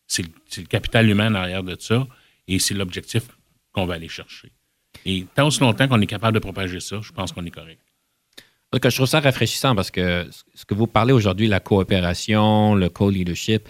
c'est 0.08 0.24
le, 0.24 0.64
capital 0.64 1.10
humain 1.10 1.30
en 1.30 1.36
arrière 1.36 1.64
de 1.64 1.76
ça, 1.78 2.08
et 2.48 2.58
c'est 2.58 2.74
l'objectif 2.74 3.24
qu'on 3.74 3.86
va 3.86 3.96
aller 3.96 4.08
chercher. 4.08 4.50
Et 5.06 5.26
tant 5.36 5.48
aussi 5.48 5.60
longtemps 5.60 5.90
qu'on 5.90 6.00
est 6.00 6.08
capable 6.08 6.36
de 6.36 6.40
propager 6.40 6.80
ça, 6.80 7.02
je 7.02 7.12
pense 7.12 7.34
qu'on 7.34 7.46
est 7.46 7.52
correct. 7.52 7.82
Donc, 8.74 8.90
je 8.90 8.96
trouve 8.96 9.08
ça 9.08 9.20
rafraîchissant 9.20 9.76
parce 9.76 9.92
que 9.92 10.28
ce 10.56 10.66
que 10.66 10.74
vous 10.74 10.88
parlez 10.88 11.14
aujourd'hui, 11.14 11.48
la 11.48 11.60
coopération, 11.60 12.74
le 12.74 12.90
co-leadership, 12.90 13.70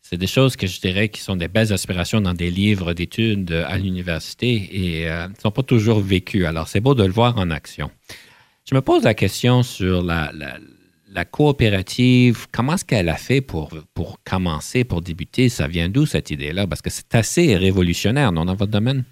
c'est 0.00 0.16
des 0.16 0.26
choses 0.26 0.56
que 0.56 0.66
je 0.66 0.80
dirais 0.80 1.10
qui 1.10 1.20
sont 1.20 1.36
des 1.36 1.48
belles 1.48 1.70
aspirations 1.70 2.22
dans 2.22 2.32
des 2.32 2.50
livres 2.50 2.94
d'études 2.94 3.52
à 3.52 3.76
l'université 3.76 4.70
et 4.72 5.06
euh, 5.06 5.28
ne 5.28 5.34
sont 5.34 5.50
pas 5.50 5.62
toujours 5.62 6.00
vécues. 6.00 6.46
Alors, 6.46 6.66
c'est 6.66 6.80
beau 6.80 6.94
de 6.94 7.04
le 7.04 7.12
voir 7.12 7.36
en 7.36 7.50
action. 7.50 7.90
Je 8.64 8.74
me 8.74 8.80
pose 8.80 9.02
la 9.02 9.12
question 9.12 9.62
sur 9.62 10.02
la, 10.02 10.32
la, 11.10 11.24
coopérative. 11.26 12.46
Comment 12.50 12.76
est-ce 12.76 12.86
qu'elle 12.86 13.10
a 13.10 13.16
fait 13.16 13.42
pour, 13.42 13.68
pour 13.92 14.22
commencer, 14.24 14.82
pour 14.82 15.02
débuter? 15.02 15.50
Ça 15.50 15.68
vient 15.68 15.90
d'où 15.90 16.06
cette 16.06 16.30
idée-là? 16.30 16.66
Parce 16.66 16.80
que 16.80 16.88
c'est 16.88 17.14
assez 17.14 17.54
révolutionnaire, 17.54 18.32
non, 18.32 18.46
dans 18.46 18.54
votre 18.54 18.72
domaine? 18.72 19.04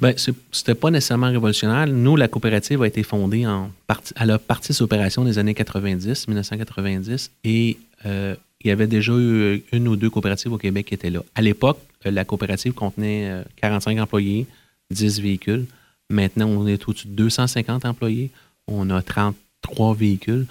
Bien, 0.00 0.14
c'était 0.50 0.74
pas 0.74 0.90
nécessairement 0.90 1.28
révolutionnaire. 1.28 1.86
Nous, 1.86 2.16
la 2.16 2.26
coopérative 2.26 2.80
a 2.82 2.86
été 2.86 3.02
fondée 3.02 3.46
en 3.46 3.70
partie, 3.86 4.14
à 4.16 4.24
la 4.24 4.38
partie 4.38 4.80
opération 4.82 5.24
des 5.24 5.38
années 5.38 5.52
90, 5.52 6.26
1990, 6.26 7.30
et 7.44 7.76
euh, 8.06 8.34
il 8.62 8.68
y 8.68 8.70
avait 8.70 8.86
déjà 8.86 9.12
eu 9.12 9.62
une 9.72 9.88
ou 9.88 9.96
deux 9.96 10.08
coopératives 10.08 10.52
au 10.54 10.58
Québec 10.58 10.86
qui 10.86 10.94
étaient 10.94 11.10
là. 11.10 11.22
À 11.34 11.42
l'époque, 11.42 11.78
euh, 12.06 12.10
la 12.10 12.24
coopérative 12.24 12.72
contenait 12.72 13.44
45 13.56 13.98
euh, 13.98 14.02
employés, 14.02 14.46
10 14.90 15.20
véhicules. 15.20 15.66
Maintenant, 16.08 16.48
on 16.48 16.66
est 16.66 16.88
au-dessus 16.88 17.08
de 17.08 17.12
250 17.12 17.84
employés. 17.84 18.30
On 18.66 18.88
a 18.88 19.02
33 19.02 19.94
véhicules. 19.94 20.46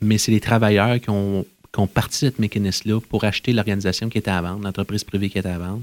mais 0.00 0.18
c'est 0.18 0.32
les 0.32 0.40
travailleurs 0.40 1.00
qui 1.00 1.10
ont, 1.10 1.46
qui 1.72 1.80
ont 1.80 1.86
parti 1.86 2.18
cette 2.18 2.40
mécanisme-là 2.40 3.00
pour 3.00 3.22
acheter 3.24 3.52
l'organisation 3.52 4.08
qui 4.08 4.18
était 4.18 4.32
à 4.32 4.42
vendre, 4.42 4.64
l'entreprise 4.64 5.04
privée 5.04 5.30
qui 5.30 5.38
était 5.38 5.48
à 5.48 5.58
vendre. 5.58 5.82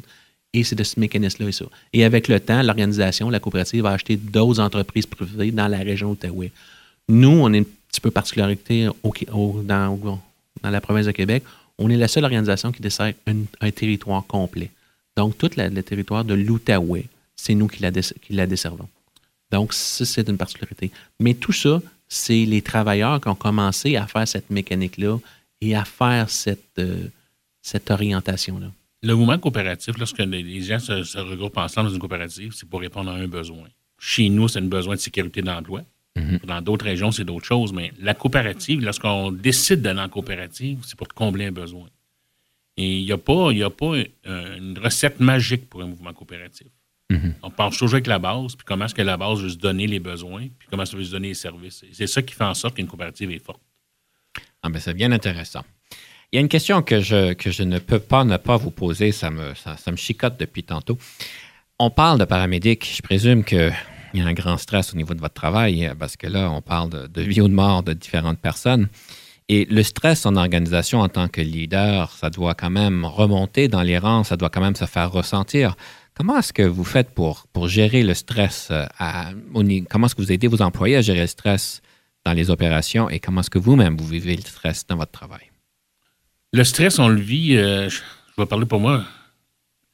Et 0.53 0.63
c'est 0.63 0.75
de 0.75 0.83
ce 0.83 0.99
mécanisme-là 0.99 1.49
et 1.49 1.53
ça. 1.53 1.65
Et 1.93 2.03
avec 2.03 2.27
le 2.27 2.39
temps, 2.39 2.61
l'organisation, 2.61 3.29
la 3.29 3.39
coopérative, 3.39 3.83
va 3.83 3.91
acheter 3.91 4.17
d'autres 4.17 4.59
entreprises 4.59 5.05
privées 5.05 5.51
dans 5.51 5.67
la 5.67 5.79
région 5.79 6.09
d'Outaouais. 6.09 6.51
Nous, 7.07 7.29
on 7.29 7.53
est 7.53 7.59
un 7.59 7.65
petit 7.89 8.01
peu 8.01 8.11
particularité 8.11 8.89
au, 9.03 9.61
dans, 9.63 9.97
dans, 9.97 10.69
la 10.69 10.81
province 10.81 11.05
de 11.05 11.11
Québec. 11.11 11.43
On 11.77 11.89
est 11.89 11.97
la 11.97 12.07
seule 12.07 12.25
organisation 12.25 12.71
qui 12.71 12.81
dessert 12.81 13.13
un, 13.27 13.71
territoire 13.71 14.25
complet. 14.25 14.71
Donc, 15.15 15.37
tout 15.37 15.49
le 15.55 15.81
territoire 15.81 16.25
de 16.25 16.33
l'Outaouais, 16.33 17.05
c'est 17.35 17.55
nous 17.55 17.67
qui 17.67 17.81
la, 17.81 17.91
qui 17.91 18.33
la 18.33 18.45
desservons. 18.45 18.87
Donc, 19.51 19.73
ça, 19.73 20.05
c'est 20.05 20.27
une 20.27 20.37
particularité. 20.37 20.91
Mais 21.19 21.33
tout 21.33 21.51
ça, 21.51 21.81
c'est 22.07 22.45
les 22.45 22.61
travailleurs 22.61 23.19
qui 23.21 23.29
ont 23.29 23.35
commencé 23.35 23.95
à 23.95 24.05
faire 24.07 24.27
cette 24.27 24.49
mécanique-là 24.49 25.17
et 25.61 25.75
à 25.75 25.85
faire 25.85 26.29
cette, 26.29 26.77
euh, 26.79 27.07
cette 27.61 27.89
orientation-là. 27.89 28.67
Le 29.03 29.15
mouvement 29.15 29.39
coopératif, 29.39 29.97
lorsque 29.97 30.19
les 30.19 30.61
gens 30.61 30.79
se, 30.79 31.17
regroupent 31.17 31.57
ensemble 31.57 31.87
dans 31.87 31.93
une 31.93 31.99
coopérative, 31.99 32.53
c'est 32.53 32.69
pour 32.69 32.81
répondre 32.81 33.09
à 33.09 33.15
un 33.15 33.27
besoin. 33.27 33.67
Chez 33.97 34.29
nous, 34.29 34.47
c'est 34.47 34.59
un 34.59 34.63
besoin 34.63 34.95
de 34.95 34.99
sécurité 34.99 35.41
d'emploi. 35.41 35.81
Mhm. 36.15 36.39
Dans 36.45 36.61
d'autres 36.61 36.85
régions, 36.85 37.11
c'est 37.11 37.23
d'autres 37.23 37.45
choses. 37.45 37.73
Mais 37.73 37.91
la 37.99 38.13
coopérative, 38.13 38.81
lorsqu'on 38.81 39.31
décide 39.31 39.81
d'aller 39.81 40.01
en 40.01 40.09
coopérative, 40.09 40.79
c'est 40.83 40.95
pour 40.95 41.07
combler 41.07 41.45
un 41.45 41.51
besoin. 41.51 41.87
Et 42.77 42.99
il 42.99 43.05
n'y 43.05 43.11
a 43.11 43.17
pas, 43.17 43.51
a 43.51 43.69
pas 43.69 43.93
une 44.25 44.77
recette 44.77 45.19
magique 45.19 45.69
pour 45.69 45.81
un 45.81 45.87
mouvement 45.87 46.13
coopératif. 46.13 46.67
Mhm. 47.09 47.35
On 47.43 47.49
pense 47.49 47.77
toujours 47.77 47.95
avec 47.95 48.07
la 48.07 48.19
base, 48.19 48.55
puis 48.55 48.65
comment 48.65 48.85
est-ce 48.85 48.95
que 48.95 49.01
la 49.01 49.17
base 49.17 49.41
veut 49.41 49.49
se 49.49 49.57
donner 49.57 49.87
les 49.87 49.99
besoins, 49.99 50.47
puis 50.57 50.67
comment 50.69 50.83
est-ce 50.83 50.95
veut 50.95 51.03
se 51.03 51.11
donner 51.11 51.29
les 51.29 51.33
services. 51.33 51.83
C'est 51.91 52.07
ça 52.07 52.21
qui 52.21 52.33
fait 52.33 52.43
en 52.43 52.53
sorte 52.53 52.75
qu'une 52.75 52.87
coopérative 52.87 53.31
est 53.31 53.43
forte. 53.43 53.61
Ah 54.63 54.69
ben 54.69 54.79
c'est 54.79 54.93
bien 54.93 55.11
intéressant. 55.11 55.65
Il 56.31 56.37
y 56.37 56.39
a 56.39 56.41
une 56.41 56.47
question 56.47 56.81
que 56.81 57.01
je, 57.01 57.63
ne 57.63 57.77
peux 57.79 57.99
pas 57.99 58.23
ne 58.23 58.37
pas 58.37 58.55
vous 58.55 58.71
poser, 58.71 59.11
ça 59.11 59.29
me, 59.29 59.53
chicote 59.97 60.39
depuis 60.39 60.63
tantôt. 60.63 60.97
On 61.77 61.89
parle 61.89 62.19
de 62.19 62.23
paramédic, 62.23 62.89
je 62.95 63.01
présume 63.01 63.43
qu'il 63.43 63.73
y 64.13 64.21
a 64.21 64.25
un 64.25 64.31
grand 64.31 64.55
stress 64.55 64.93
au 64.93 64.95
niveau 64.95 65.13
de 65.13 65.19
votre 65.19 65.33
travail, 65.33 65.91
parce 65.99 66.15
que 66.15 66.27
là, 66.27 66.49
on 66.49 66.61
parle 66.61 67.09
de, 67.09 67.21
vie 67.21 67.41
ou 67.41 67.49
de 67.49 67.53
mort 67.53 67.83
de 67.83 67.91
différentes 67.91 68.39
personnes. 68.39 68.87
Et 69.49 69.65
le 69.65 69.83
stress 69.83 70.25
en 70.25 70.37
organisation 70.37 71.01
en 71.01 71.09
tant 71.09 71.27
que 71.27 71.41
leader, 71.41 72.09
ça 72.13 72.29
doit 72.29 72.55
quand 72.55 72.69
même 72.69 73.03
remonter 73.03 73.67
dans 73.67 73.81
les 73.81 73.97
rangs, 73.97 74.23
ça 74.23 74.37
doit 74.37 74.49
quand 74.49 74.61
même 74.61 74.77
se 74.77 74.85
faire 74.85 75.11
ressentir. 75.11 75.75
Comment 76.13 76.39
est-ce 76.39 76.53
que 76.53 76.63
vous 76.63 76.85
faites 76.85 77.09
pour, 77.09 77.43
gérer 77.67 78.03
le 78.03 78.13
stress? 78.13 78.69
Euh, 78.71 78.85
comment 79.89 80.05
est-ce 80.05 80.15
que 80.15 80.21
vous 80.21 80.31
aidez 80.31 80.47
vos 80.47 80.61
employés 80.61 80.95
à 80.95 81.01
gérer 81.01 81.19
le 81.19 81.27
stress 81.27 81.81
dans 82.25 82.31
les 82.31 82.49
opérations 82.49 83.09
et 83.09 83.19
comment 83.19 83.41
est-ce 83.41 83.49
que 83.49 83.59
vous-même 83.59 83.97
vous 83.97 84.07
vivez 84.07 84.37
le 84.37 84.43
stress 84.43 84.87
dans 84.87 84.95
votre 84.95 85.11
travail? 85.11 85.50
Le 86.53 86.63
stress, 86.63 86.99
on 86.99 87.07
le 87.07 87.19
vit, 87.19 87.55
euh, 87.55 87.89
je, 87.89 88.01
vais 88.37 88.45
parler 88.45 88.65
pour 88.65 88.79
moi. 88.79 89.05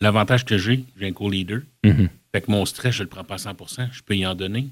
L'avantage 0.02 0.44
que 0.44 0.58
j'ai, 0.58 0.84
j'ai 1.00 1.08
un 1.08 1.14
co-leader. 1.14 1.62
Mm-hmm. 1.84 2.10
Fait 2.32 2.42
que 2.42 2.52
mon 2.52 2.66
stress, 2.66 2.96
je 2.96 3.00
ne 3.00 3.04
le 3.06 3.10
prends 3.10 3.24
pas 3.24 3.36
à 3.36 3.54
100% 3.54 3.90
Je 3.92 4.02
peux 4.02 4.16
y 4.16 4.26
en 4.26 4.36
donner. 4.36 4.68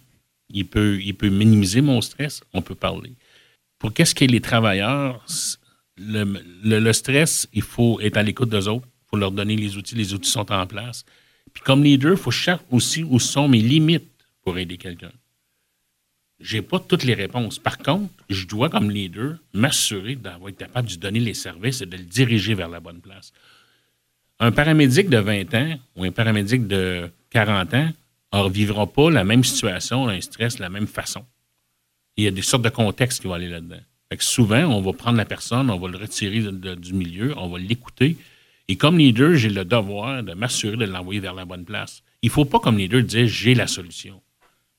Il 0.50 0.66
peut, 0.66 1.00
il 1.02 1.14
peut 1.16 1.30
minimiser 1.30 1.82
mon 1.82 2.02
stress. 2.02 2.42
On 2.54 2.62
peut 2.62 2.76
parler. 2.76 3.14
Pour 3.78 3.94
qu'est-ce 3.94 4.16
est 4.24 4.28
les 4.28 4.42
travailleurs, 4.42 5.24
le, 5.98 6.92
stress, 6.92 7.48
il 7.54 7.62
faut 7.62 8.00
être 8.02 8.18
à 8.18 8.24
l'écoute 8.24 8.50
d'eux 8.50 8.68
autres. 8.68 8.88
Il 8.88 9.10
faut 9.12 9.18
leur 9.18 9.32
donner 9.32 9.56
les 9.56 9.78
outils. 9.78 9.96
Les 9.96 10.14
outils 10.14 10.32
sont 10.32 10.52
en 10.52 10.66
place. 10.66 11.06
Puis 11.54 11.64
comme 11.64 11.84
leader, 11.84 12.14
il 12.14 12.18
faut 12.18 12.32
chercher 12.32 12.64
aussi 12.72 13.04
où 13.04 13.20
sont 13.20 13.48
mes 13.48 13.62
limites 13.62 14.10
pour 14.44 14.58
aider 14.58 14.78
quelqu'un 14.78 15.12
j'ai 16.40 16.62
pas 16.62 16.80
toutes 16.80 17.04
les 17.04 17.14
réponses. 17.14 17.60
Par 17.60 17.78
contre, 17.78 18.12
je 18.30 18.46
dois, 18.46 18.70
comme 18.70 18.92
leader, 18.92 19.38
m'assurer 19.54 20.16
d'avoir 20.16 20.50
été 20.50 20.66
capable 20.66 20.90
de 20.90 20.96
donner 20.96 21.20
les 21.20 21.34
services 21.34 21.82
et 21.82 21.86
de 21.86 21.98
le 21.98 22.04
diriger 22.04 22.54
vers 22.54 22.70
la 22.70 22.80
bonne 22.80 23.00
place. 23.00 23.32
Un 24.40 24.52
paramédic 24.52 25.10
de 25.10 25.18
20 25.18 25.54
ans 25.54 25.80
ou 25.96 26.04
un 26.04 26.12
paramédic 26.12 26.68
de 26.68 27.10
40 27.30 27.74
ans 27.74 27.90
ne 28.34 28.50
vivra 28.50 28.86
pas 28.86 29.10
la 29.10 29.24
même 29.24 29.44
situation, 29.44 30.10
un 30.10 30.20
stress 30.20 30.58
de 30.58 30.62
la 30.62 30.70
même 30.70 30.88
façon. 30.88 31.24
Il 32.18 32.26
y 32.26 32.28
a 32.28 32.32
des 32.32 32.42
sortes 32.42 32.64
de 32.64 32.70
contextes 32.70 33.22
qui 33.22 33.28
vont 33.28 33.34
aller 33.34 33.50
là-dedans. 33.50 33.82
souvent, 34.20 34.64
on 34.64 34.82
va 34.82 34.94
prendre 34.94 35.18
la 35.18 35.26
personne, 35.26 35.70
on 35.70 35.80
va 35.80 35.88
le 35.88 35.98
retirer 35.98 36.42
du 36.42 36.94
milieu, 36.94 37.34
on 37.38 37.48
va 37.48 37.60
l'écouter. 37.60 38.18
Et 38.68 38.76
comme 38.76 38.98
leader, 38.98 39.36
j'ai 39.36 39.50
le 39.50 39.64
devoir 39.64 40.24
de 40.24 40.34
m'assurer 40.34 40.76
de 40.76 40.86
l'envoyer 40.86 41.20
vers 41.20 41.34
la 41.34 41.46
bonne 41.46 41.66
place. 41.66 42.02
Il 42.22 42.28
ne 42.28 42.32
faut 42.32 42.46
pas, 42.46 42.60
comme 42.60 42.78
leader, 42.78 43.04
dire 43.04 43.28
j'ai 43.28 43.54
la 43.54 43.68
solution. 43.68 44.22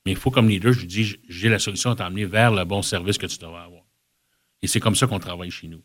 Mais 0.07 0.13
il 0.13 0.17
faut, 0.17 0.31
comme 0.31 0.49
leader, 0.49 0.73
je 0.73 0.81
lui 0.81 0.87
dis, 0.87 1.17
j'ai 1.29 1.49
la 1.49 1.59
solution 1.59 1.91
à 1.91 1.97
t'emmener 1.97 2.25
vers 2.25 2.53
le 2.53 2.65
bon 2.65 2.81
service 2.81 3.19
que 3.19 3.27
tu 3.27 3.39
devrais 3.39 3.63
avoir. 3.63 3.83
Et 4.63 4.69
c'est 4.69 4.79
comme 4.79 4.95
ça 4.95 5.09
qu'on 5.09 5.19
travaille 5.19 5.51
chez 5.51 5.67
nous. 5.67 5.83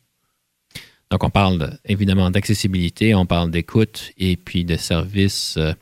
Donc, 1.10 1.23
on 1.23 1.31
parle 1.31 1.77
évidemment 1.86 2.29
d'accessibilité, 2.29 3.15
on 3.15 3.25
parle 3.25 3.49
d'écoute 3.49 4.12
et 4.17 4.38
puis 4.38 4.63
de 4.63 4.77
services 4.77 5.57
euh, 5.57 5.73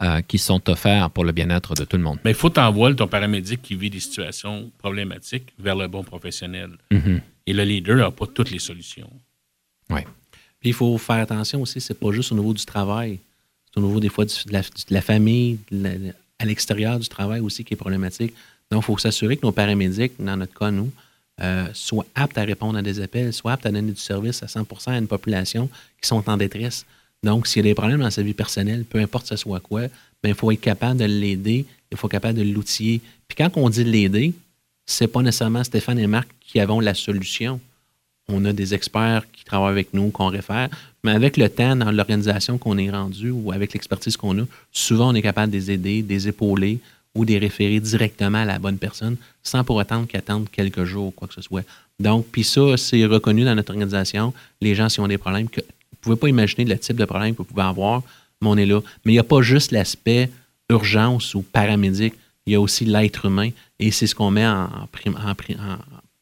euh, 0.00 0.22
qui 0.22 0.38
sont 0.38 0.70
offerts 0.70 1.10
pour 1.10 1.24
le 1.24 1.32
bien-être 1.32 1.74
de 1.74 1.84
tout 1.84 1.96
le 1.96 2.04
monde. 2.04 2.18
Mais 2.24 2.30
il 2.30 2.36
faut 2.36 2.50
t'envoyer 2.50 2.94
ton 2.94 3.08
paramédic 3.08 3.60
qui 3.60 3.74
vit 3.74 3.90
des 3.90 4.00
situations 4.00 4.70
problématiques 4.78 5.52
vers 5.58 5.76
le 5.76 5.88
bon 5.88 6.04
professionnel. 6.04 6.70
Mm-hmm. 6.92 7.20
Et 7.48 7.52
le 7.52 7.64
leader 7.64 7.96
n'a 7.96 8.10
pas 8.12 8.26
toutes 8.28 8.50
les 8.50 8.60
solutions. 8.60 9.10
Oui. 9.90 10.02
Puis 10.60 10.70
il 10.70 10.72
faut 10.72 10.96
faire 10.98 11.16
attention 11.16 11.60
aussi, 11.60 11.80
c'est 11.80 11.98
pas 11.98 12.12
juste 12.12 12.30
au 12.30 12.36
niveau 12.36 12.54
du 12.54 12.64
travail, 12.64 13.18
c'est 13.66 13.80
au 13.80 13.84
niveau 13.84 13.98
des 13.98 14.08
fois 14.08 14.24
de 14.24 14.32
la, 14.90 15.00
famille, 15.02 15.58
de 15.72 16.14
à 16.42 16.44
l'extérieur 16.44 16.98
du 16.98 17.08
travail 17.08 17.40
aussi 17.40 17.64
qui 17.64 17.74
est 17.74 17.76
problématique. 17.76 18.34
Donc, 18.70 18.82
il 18.82 18.86
faut 18.86 18.98
s'assurer 18.98 19.36
que 19.36 19.46
nos 19.46 19.52
paramédics, 19.52 20.12
dans 20.18 20.36
notre 20.36 20.58
cas, 20.58 20.70
nous, 20.70 20.90
euh, 21.40 21.66
soient 21.72 22.06
aptes 22.14 22.36
à 22.36 22.42
répondre 22.42 22.76
à 22.78 22.82
des 22.82 23.00
appels, 23.00 23.32
soient 23.32 23.52
aptes 23.52 23.66
à 23.66 23.70
donner 23.70 23.92
du 23.92 24.00
service 24.00 24.42
à 24.42 24.48
100 24.48 24.66
à 24.88 24.98
une 24.98 25.06
population 25.06 25.70
qui 26.00 26.08
sont 26.08 26.28
en 26.28 26.36
détresse. 26.36 26.84
Donc, 27.22 27.46
s'il 27.46 27.64
y 27.64 27.68
a 27.68 27.70
des 27.70 27.74
problèmes 27.74 28.00
dans 28.00 28.10
sa 28.10 28.22
vie 28.22 28.34
personnelle, 28.34 28.84
peu 28.84 28.98
importe 28.98 29.28
ce 29.28 29.36
soit 29.36 29.60
quoi, 29.60 29.82
ben, 30.22 30.30
il 30.30 30.34
faut 30.34 30.50
être 30.50 30.60
capable 30.60 30.98
de 30.98 31.04
l'aider, 31.04 31.64
il 31.90 31.96
faut 31.96 32.08
être 32.08 32.12
capable 32.12 32.38
de 32.38 32.44
l'outiller. 32.44 33.00
Puis 33.28 33.36
quand 33.36 33.50
on 33.56 33.68
dit 33.70 33.84
l'aider, 33.84 34.34
c'est 34.84 35.06
pas 35.06 35.22
nécessairement 35.22 35.62
Stéphane 35.62 35.98
et 35.98 36.06
Marc 36.06 36.28
qui 36.40 36.58
avons 36.58 36.80
la 36.80 36.94
solution. 36.94 37.60
On 38.28 38.44
a 38.44 38.52
des 38.52 38.74
experts 38.74 39.24
qui 39.32 39.44
travaillent 39.44 39.72
avec 39.72 39.94
nous, 39.94 40.10
qu'on 40.10 40.28
réfère, 40.28 40.68
mais 41.04 41.12
avec 41.12 41.36
le 41.36 41.48
temps, 41.48 41.76
dans 41.76 41.90
l'organisation 41.90 42.58
qu'on 42.58 42.78
est 42.78 42.90
rendu 42.90 43.30
ou 43.30 43.52
avec 43.52 43.72
l'expertise 43.72 44.16
qu'on 44.16 44.38
a, 44.38 44.44
souvent 44.70 45.10
on 45.10 45.14
est 45.14 45.22
capable 45.22 45.52
de 45.52 45.56
les 45.56 45.70
aider, 45.72 46.02
de 46.02 46.08
les 46.08 46.28
épauler 46.28 46.78
ou 47.14 47.24
de 47.24 47.32
les 47.32 47.38
référer 47.38 47.80
directement 47.80 48.38
à 48.38 48.44
la 48.44 48.58
bonne 48.58 48.78
personne 48.78 49.16
sans 49.42 49.64
pour 49.64 49.80
attendre 49.80 50.06
qu'ils 50.06 50.18
attendent 50.18 50.48
quelques 50.50 50.84
jours 50.84 51.08
ou 51.08 51.10
quoi 51.10 51.28
que 51.28 51.34
ce 51.34 51.42
soit. 51.42 51.64
Donc, 51.98 52.26
puis 52.30 52.44
ça, 52.44 52.76
c'est 52.76 53.04
reconnu 53.04 53.44
dans 53.44 53.54
notre 53.54 53.72
organisation. 53.72 54.32
Les 54.60 54.74
gens, 54.74 54.88
s'ils 54.88 55.02
ont 55.02 55.08
des 55.08 55.18
problèmes, 55.18 55.48
que, 55.48 55.60
vous 55.60 55.66
ne 55.66 56.00
pouvez 56.02 56.16
pas 56.16 56.28
imaginer 56.28 56.64
le 56.64 56.78
type 56.78 56.96
de 56.96 57.04
problème 57.04 57.32
que 57.34 57.38
vous 57.38 57.44
pouvez 57.44 57.62
avoir, 57.62 58.02
mais 58.40 58.48
on 58.48 58.56
est 58.56 58.66
là. 58.66 58.80
Mais 59.04 59.12
il 59.12 59.16
n'y 59.16 59.20
a 59.20 59.24
pas 59.24 59.42
juste 59.42 59.72
l'aspect 59.72 60.30
urgence 60.70 61.34
ou 61.34 61.42
paramédic. 61.42 62.14
il 62.46 62.54
y 62.54 62.56
a 62.56 62.60
aussi 62.60 62.84
l'être 62.84 63.26
humain. 63.26 63.50
Et 63.78 63.90
c'est 63.90 64.06
ce 64.06 64.14
qu'on 64.14 64.30
met 64.30 64.46
en, 64.46 64.64
en 64.64 64.88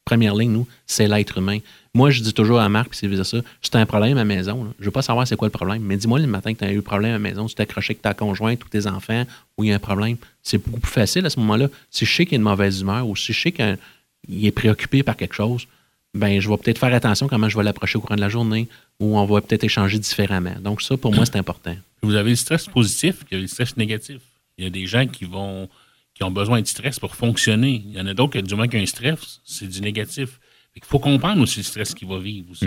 première 0.04 0.34
ligne, 0.34 0.52
nous, 0.52 0.66
c'est 0.86 1.08
l'être 1.08 1.38
humain. 1.38 1.60
Moi, 1.92 2.10
je 2.10 2.22
dis 2.22 2.32
toujours 2.32 2.60
à 2.60 2.68
Marc, 2.68 2.90
puis 2.90 2.98
c'est 3.00 3.24
ça, 3.24 3.38
si 3.62 3.70
tu 3.70 3.76
as 3.76 3.80
un 3.80 3.86
problème 3.86 4.12
à 4.12 4.20
la 4.20 4.24
maison, 4.24 4.64
là, 4.64 4.70
je 4.78 4.84
veux 4.84 4.92
pas 4.92 5.02
savoir 5.02 5.26
c'est 5.26 5.36
quoi 5.36 5.48
le 5.48 5.52
problème, 5.52 5.82
mais 5.82 5.96
dis-moi 5.96 6.20
le 6.20 6.26
matin 6.28 6.54
que 6.54 6.60
tu 6.60 6.64
as 6.64 6.70
eu 6.70 6.78
un 6.78 6.82
problème 6.82 7.10
à 7.10 7.14
la 7.14 7.18
maison, 7.18 7.48
si 7.48 7.54
tu 7.54 7.56
t'es 7.56 7.64
accroché 7.64 7.92
avec 7.92 8.02
ta 8.02 8.14
conjointe 8.14 8.64
ou 8.64 8.68
tes 8.68 8.86
enfants, 8.86 9.24
ou 9.58 9.64
il 9.64 9.70
y 9.70 9.72
a 9.72 9.76
un 9.76 9.80
problème, 9.80 10.16
c'est 10.42 10.58
beaucoup 10.58 10.78
plus 10.78 10.92
facile 10.92 11.26
à 11.26 11.30
ce 11.30 11.40
moment-là. 11.40 11.68
Si 11.90 12.06
je 12.06 12.14
sais 12.14 12.26
qu'il 12.26 12.32
y 12.32 12.36
a 12.36 12.38
une 12.38 12.44
mauvaise 12.44 12.80
humeur 12.80 13.08
ou 13.08 13.16
si 13.16 13.32
je 13.32 13.40
sais 13.40 13.52
qu'il 13.52 14.46
est 14.46 14.52
préoccupé 14.52 15.02
par 15.02 15.16
quelque 15.16 15.34
chose, 15.34 15.66
ben 16.14 16.40
je 16.40 16.48
vais 16.48 16.56
peut-être 16.58 16.78
faire 16.78 16.94
attention 16.94 17.26
comment 17.26 17.48
je 17.48 17.56
vais 17.56 17.64
l'approcher 17.64 17.98
au 17.98 18.00
courant 18.00 18.16
de 18.16 18.20
la 18.20 18.28
journée, 18.28 18.68
ou 19.00 19.18
on 19.18 19.24
va 19.24 19.40
peut-être 19.40 19.64
échanger 19.64 19.98
différemment. 19.98 20.54
Donc 20.60 20.82
ça, 20.82 20.96
pour 20.96 21.12
moi, 21.12 21.26
c'est 21.26 21.36
important. 21.36 21.76
Vous 22.02 22.14
avez 22.14 22.30
le 22.30 22.36
stress 22.36 22.66
positif, 22.66 23.24
a 23.32 23.36
le 23.36 23.46
stress 23.48 23.76
négatif. 23.76 24.20
Il 24.58 24.64
y 24.64 24.66
a 24.66 24.70
des 24.70 24.86
gens 24.86 25.06
qui 25.06 25.24
vont 25.24 25.68
qui 26.14 26.24
ont 26.24 26.30
besoin 26.30 26.60
de 26.60 26.66
stress 26.66 26.98
pour 26.98 27.16
fonctionner. 27.16 27.82
Il 27.86 27.92
y 27.92 28.00
en 28.00 28.06
a 28.06 28.12
d'autres 28.12 28.32
qui, 28.32 28.42
du 28.42 28.54
moins 28.54 28.68
qu'un 28.68 28.84
stress, 28.84 29.40
c'est 29.44 29.66
du 29.66 29.80
négatif. 29.80 30.38
Il 30.76 30.82
faut 30.84 30.98
comprendre 30.98 31.42
aussi 31.42 31.58
le 31.58 31.64
stress 31.64 31.94
qu'il 31.94 32.08
va 32.08 32.18
vivre 32.18 32.50
aussi. 32.52 32.66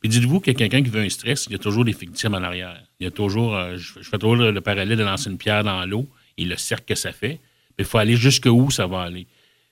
Puis 0.00 0.08
dites-vous 0.08 0.40
qu'il 0.40 0.52
y 0.52 0.56
a 0.56 0.58
quelqu'un 0.58 0.82
qui 0.82 0.90
veut 0.90 1.00
un 1.02 1.08
stress, 1.08 1.46
il 1.48 1.52
y 1.52 1.54
a 1.54 1.58
toujours 1.58 1.84
des 1.84 1.92
victimes 1.92 2.34
en 2.34 2.42
arrière. 2.42 2.80
Il 3.00 3.04
y 3.04 3.06
a 3.06 3.10
toujours, 3.10 3.54
euh, 3.56 3.76
je, 3.76 4.00
je 4.00 4.08
fais 4.08 4.18
toujours 4.18 4.36
le, 4.36 4.50
le 4.50 4.60
parallèle 4.60 4.98
de 4.98 5.02
lancer 5.04 5.30
une 5.30 5.38
pierre 5.38 5.62
dans 5.64 5.84
l'eau 5.86 6.06
et 6.36 6.44
le 6.44 6.56
cercle 6.56 6.84
que 6.86 6.94
ça 6.94 7.12
fait. 7.12 7.38
Mais 7.78 7.84
il 7.84 7.84
faut 7.84 7.98
aller 7.98 8.16
jusqu'où 8.16 8.70
ça 8.70 8.86
va 8.86 9.02
aller? 9.02 9.26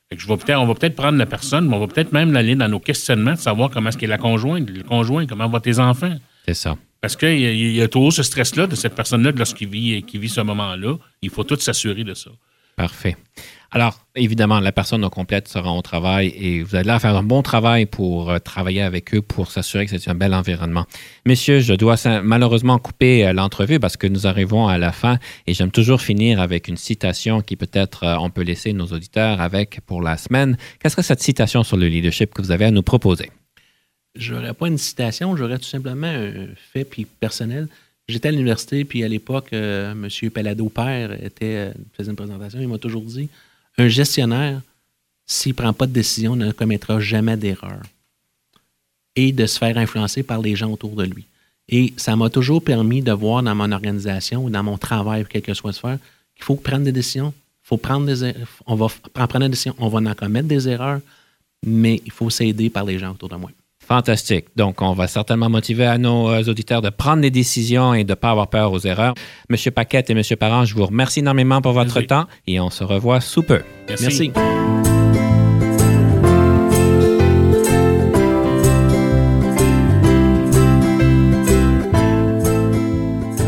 Fait 0.09 0.17
que 0.17 0.23
je 0.23 0.29
vais 0.29 0.37
peut-être, 0.37 0.59
on 0.61 0.67
va 0.67 0.75
peut-être 0.75 0.95
prendre 0.97 1.19
la 1.19 1.27
personne, 1.27 1.69
mais 1.69 1.77
on 1.77 1.81
va 1.81 1.87
peut-être 1.89 2.13
même 2.13 2.33
l'aller 2.33 2.55
dans 2.55 2.69
nos 2.69 2.81
questionnements 2.81 3.33
de 3.33 3.39
savoir 3.39 3.71
comment 3.71 3.89
est-ce 3.89 3.99
qu'est 3.99 4.07
la 4.07 4.19
conjointe, 4.19 4.69
le 4.71 4.83
conjoint, 4.85 5.27
comment 5.27 5.49
vont 5.49 5.61
tes 5.61 5.79
enfants. 5.79 6.17
C'est 6.47 6.55
ça. 6.55 6.77
Parce 7.01 7.17
qu'il 7.17 7.39
y, 7.41 7.47
a- 7.47 7.53
il 7.53 7.73
y 7.75 7.83
a 7.83 7.89
toujours 7.89 8.13
ce 8.13 8.23
stress-là 8.23 8.67
de 8.69 8.75
cette 8.77 8.95
personne-là 8.95 9.33
lorsqu'il 9.33 9.69
vit, 9.69 10.03
qui 10.05 10.19
vit 10.19 10.29
ce 10.29 10.41
moment-là. 10.41 10.97
Il 11.21 11.31
faut 11.31 11.43
tout 11.45 11.57
s'assurer 11.57 12.05
de 12.05 12.15
ça. 12.15 12.31
Parfait. 12.77 13.17
Alors, 13.75 14.05
évidemment, 14.15 14.61
la 14.61 14.71
personne 14.71 15.03
au 15.03 15.09
complète 15.09 15.49
sera 15.49 15.73
au 15.73 15.81
travail 15.81 16.29
et 16.37 16.63
vous 16.63 16.77
allez 16.77 16.87
là 16.87 16.99
faire 16.99 17.17
un 17.17 17.23
bon 17.23 17.41
travail 17.41 17.87
pour 17.87 18.31
euh, 18.31 18.39
travailler 18.39 18.83
avec 18.83 19.15
eux 19.15 19.23
pour 19.23 19.51
s'assurer 19.51 19.87
que 19.87 19.97
c'est 19.97 20.11
un 20.11 20.15
bel 20.15 20.35
environnement. 20.35 20.85
Messieurs, 21.25 21.61
je 21.61 21.73
dois 21.73 21.97
malheureusement 22.23 22.79
couper 22.79 23.27
euh, 23.27 23.33
l'entrevue 23.33 23.81
parce 23.81 23.97
que 23.97 24.07
nous 24.07 24.27
arrivons 24.27 24.69
à 24.69 24.77
la 24.77 24.93
fin 24.93 25.19
et 25.47 25.55
j'aime 25.55 25.71
toujours 25.71 26.03
finir 26.03 26.39
avec 26.39 26.69
une 26.69 26.77
citation 26.77 27.41
qui 27.41 27.57
peut-être 27.57 28.05
euh, 28.05 28.17
on 28.19 28.29
peut 28.29 28.43
laisser 28.43 28.75
nos 28.75 28.89
auditeurs 28.89 29.41
avec 29.41 29.81
pour 29.87 30.03
la 30.03 30.19
semaine. 30.19 30.59
Quelle 30.79 30.91
serait 30.91 31.03
cette 31.03 31.23
citation 31.23 31.63
sur 31.63 31.79
le 31.79 31.89
leadership 31.89 32.35
que 32.35 32.43
vous 32.43 32.51
avez 32.51 32.67
à 32.67 32.71
nous 32.71 32.83
proposer? 32.83 33.31
J'aurais 34.15 34.53
pas 34.53 34.69
une 34.69 34.77
citation, 34.77 35.35
j'aurais 35.35 35.57
tout 35.57 35.65
simplement 35.65 36.09
un 36.09 36.49
fait 36.75 36.85
puis 36.85 37.07
personnel. 37.07 37.69
J'étais 38.07 38.29
à 38.29 38.33
l'université, 38.33 38.85
puis 38.85 39.03
à 39.03 39.09
l'époque, 39.09 39.55
M. 39.55 40.09
Palado 40.35 40.69
Père 40.69 41.13
était, 41.25 41.73
faisait 41.97 42.11
une 42.11 42.17
présentation. 42.17 42.61
Il 42.61 42.69
m'a 42.69 42.77
toujours 42.77 43.05
dit 43.05 43.31
un 43.79 43.89
gestionnaire, 43.89 44.61
s'il 45.27 45.53
ne 45.53 45.57
prend 45.57 45.73
pas 45.73 45.87
de 45.87 45.93
décision, 45.93 46.37
ne 46.37 46.53
commettra 46.53 47.01
jamais 47.01 47.37
d'erreur. 47.37 47.81
Et 49.15 49.33
de 49.33 49.45
se 49.47 49.59
faire 49.59 49.77
influencer 49.77 50.23
par 50.23 50.41
les 50.41 50.57
gens 50.57 50.71
autour 50.71 50.95
de 50.97 51.05
lui. 51.05 51.25
Et 51.69 51.93
ça 51.97 52.17
m'a 52.17 52.31
toujours 52.31 52.63
permis 52.63 53.03
de 53.03 53.13
voir 53.13 53.43
dans 53.43 53.55
mon 53.55 53.71
organisation 53.73 54.45
ou 54.45 54.51
dans 54.51 54.63
mon 54.63 54.79
travail, 54.79 55.25
quel 55.29 55.43
que 55.43 55.55
soit 55.55 55.73
sphère, 55.73 55.99
qu'il 56.35 56.45
faut 56.45 56.57
prendre 56.57 56.85
des 56.85 56.93
décisions. 56.93 57.33
faut 57.63 57.77
prendre 57.77 58.07
des 58.07 58.25
er- 58.25 58.35
On 58.67 58.75
va 58.75 58.87
en 58.87 59.27
prendre 59.27 59.45
des 59.47 59.51
décisions. 59.51 59.75
On 59.79 59.89
va 59.89 59.99
en 60.11 60.15
commettre 60.15 60.49
des 60.49 60.69
erreurs, 60.69 61.01
mais 61.65 62.03
il 62.05 62.11
faut 62.11 62.29
s'aider 62.29 62.69
par 62.71 62.85
les 62.85 62.99
gens 62.99 63.13
autour 63.13 63.29
de 63.29 63.37
moi. 63.37 63.51
Fantastique. 63.87 64.47
Donc, 64.57 64.81
on 64.81 64.93
va 64.93 65.07
certainement 65.07 65.51
motiver 65.51 65.87
à 65.87 65.99
nos 65.99 66.31
euh, 66.31 66.43
auditeurs 66.45 66.83
de 66.83 66.91
prendre 66.91 67.21
des 67.21 67.31
décisions 67.31 67.95
et 67.95 68.05
de 68.05 68.11
ne 68.11 68.15
pas 68.15 68.31
avoir 68.31 68.49
peur 68.49 68.73
aux 68.73 68.79
erreurs. 68.81 69.15
Monsieur 69.51 69.71
Paquette 69.71 70.09
et 70.09 70.15
Monsieur 70.15 70.37
Parent, 70.37 70.65
je 70.65 70.75
vous 70.75 70.87
remercie 70.87 71.21
énormément 71.21 71.61
pour 71.61 71.73
votre 71.73 71.95
Merci. 71.95 72.07
temps 72.07 72.27
et 72.47 72.61
on 72.61 72.71
se 72.71 72.85
revoit 72.85 73.21
sous 73.21 73.43
peu. 73.43 73.61
Merci. 73.89 74.33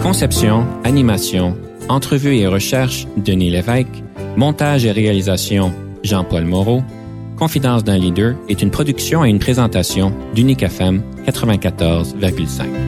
Conception, 0.02 0.66
animation, 0.84 1.56
entrevue 1.88 2.36
et 2.36 2.46
recherche, 2.46 3.06
Denis 3.16 3.50
Lévesque. 3.50 4.02
Montage 4.36 4.84
et 4.84 4.92
réalisation, 4.92 5.72
Jean-Paul 6.02 6.44
Moreau. 6.44 6.82
Confidence 7.36 7.82
d'un 7.82 7.98
leader 7.98 8.36
est 8.48 8.62
une 8.62 8.70
production 8.70 9.24
et 9.24 9.30
une 9.30 9.40
présentation 9.40 10.12
d'Unique 10.34 10.62
FM 10.62 11.02
94,5. 11.26 12.83